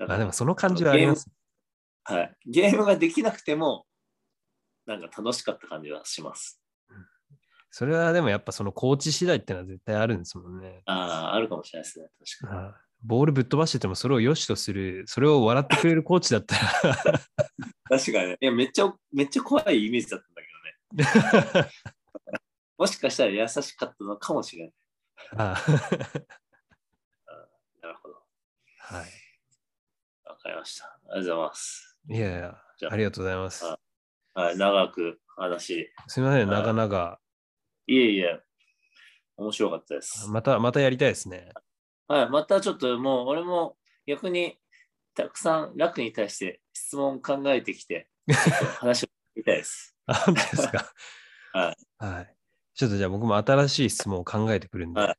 [0.00, 1.28] あでもその感じはあります。
[2.04, 2.36] はい。
[2.46, 3.86] ゲームができなくても、
[4.86, 6.60] なんか楽しかった感じはします。
[7.78, 10.82] それはでもやっぱそのコーチ次第ってのは絶対あるんですもんね。
[10.86, 12.08] ああ、あるかもしれないですね。
[12.40, 12.64] 確かに。
[12.64, 12.74] はい
[13.04, 16.92] ボールぶっ飛ばしててもそれを良しとする、それを笑ってくれるコーチだったら
[17.88, 18.32] 確かに。
[18.32, 21.70] いや、めっちゃ、めっちゃ怖いイメージだったんだけどね。
[22.76, 24.74] もしかしたら優しかったのかもしれない。
[25.36, 25.64] あ
[27.80, 28.14] なるほど。
[28.78, 29.06] はい。
[30.24, 30.86] わかりました。
[30.86, 31.98] ありがとうございます。
[32.08, 33.64] いやいやじゃあありがとうございます。
[33.64, 33.78] あ
[34.34, 35.92] はい、長く話。
[36.08, 37.18] すみません、はい長々。
[37.88, 38.38] いえいえ、
[39.38, 40.28] 面白かったです。
[40.28, 41.52] また、またやりたいですね。
[42.06, 44.58] はい、またちょっともう、俺も逆に
[45.14, 48.10] たくさん楽に対して質問考えてきて、
[48.78, 49.96] 話を聞きたいです。
[50.06, 50.92] あ本当ですか？
[51.54, 52.04] はい。
[52.04, 52.34] はい。
[52.74, 55.14] ちょっとじゃあ僕も新しい質問を考えてくるんで、はいわ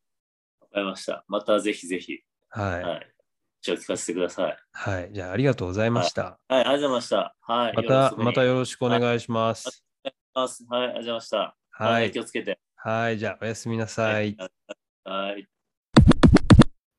[0.68, 1.26] かかりました。
[1.28, 2.84] またぜひぜひ、はい。
[2.84, 3.14] はい。
[3.62, 4.58] 一応聞かせてください。
[4.72, 5.10] はい。
[5.12, 6.40] じゃあ、ありがとうございました。
[6.48, 7.36] はい、ありがとうございました。
[7.42, 7.76] はい。
[7.76, 9.84] また、またよろしくお願いします。
[10.36, 10.64] ます。
[10.70, 11.59] はい、ありがとうございました。
[11.80, 12.20] ははい、い気。
[12.20, 12.60] をつけて。
[12.76, 13.18] はい。
[13.18, 14.36] じゃあ、おやすみなさい。
[15.06, 15.48] はい。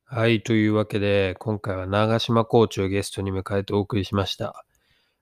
[0.06, 0.42] はい。
[0.42, 4.64] というわけで、今回は長島コーチをゲストに迎えてお送りしました。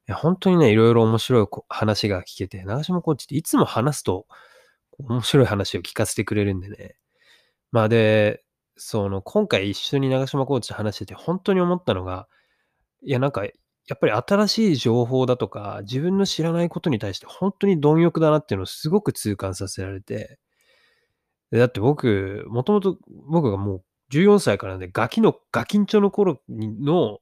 [0.09, 4.27] いや本当にね、いろいろ面白いこ話が聞けて、長島コーチっていつも話すと
[4.99, 6.95] 面白い話を聞かせてくれるんでね。
[7.73, 8.45] まあで、
[8.77, 12.29] その、今回一緒に長島コーチと話してて、本当に思ったのが、
[13.03, 13.43] いや、なんか、
[13.89, 20.39] やっぱり新しい情報だとか、自分の知らないことに対して本当に貪欲だなっていうのをすごく痛感させられて、
[21.51, 23.83] だって僕、もともと僕がもう
[24.13, 27.21] 14歳からで、ガキの、ガキンチョの頃の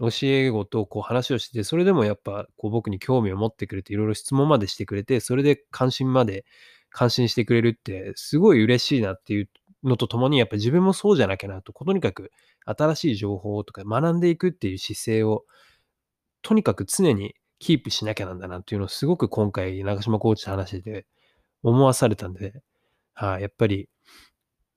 [0.00, 6.44] 教え子とこう話をしてて、それでもやっぱこう僕に興味を持ってくれて、いろいろ質問までしてくれて、それで関心まで
[6.90, 9.50] 関心してくれるって、すごい嬉しいなっていう
[9.84, 12.32] のとともに、やっぱ自分もそうじゃなきゃなと、とにかく
[12.64, 15.44] 新しい情報とか学んでいくっていう姿勢を、
[16.42, 21.06] とにかく常にキープしなきゃなんだなっていうのをすごく今回、長島コーチと話してて
[21.62, 22.62] 思わされたんで、
[23.14, 23.88] はい、やっぱり、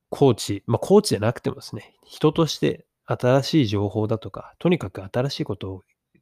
[0.09, 5.81] コーチ、まあコーチじゃなくてもですね、人として新しい情報だとか、とにかく新しいことを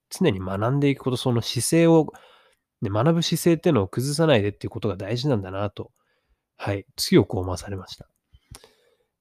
[0.10, 2.08] 常に学んでいくこと、その姿勢を、
[2.82, 5.92] ね、学ぶ姿勢っていうのを崩さないでっていうことが大事なんだなと、
[6.58, 8.08] はい、強く思わされました。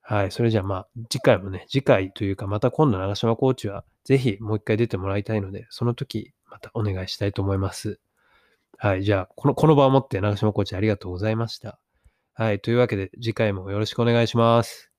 [0.01, 8.01] はい、それじゃあまあ、次回もね、次回というか、また今度長島コーチは、ぜひもう一回出てもらいたいので、その時、またお願いしたいと思います。
[8.79, 11.79] はい、じゃあ、この、この場をもって長島コーチありがとうございました。
[12.35, 14.92] はい、というわけで、次回もよろしくお願いします。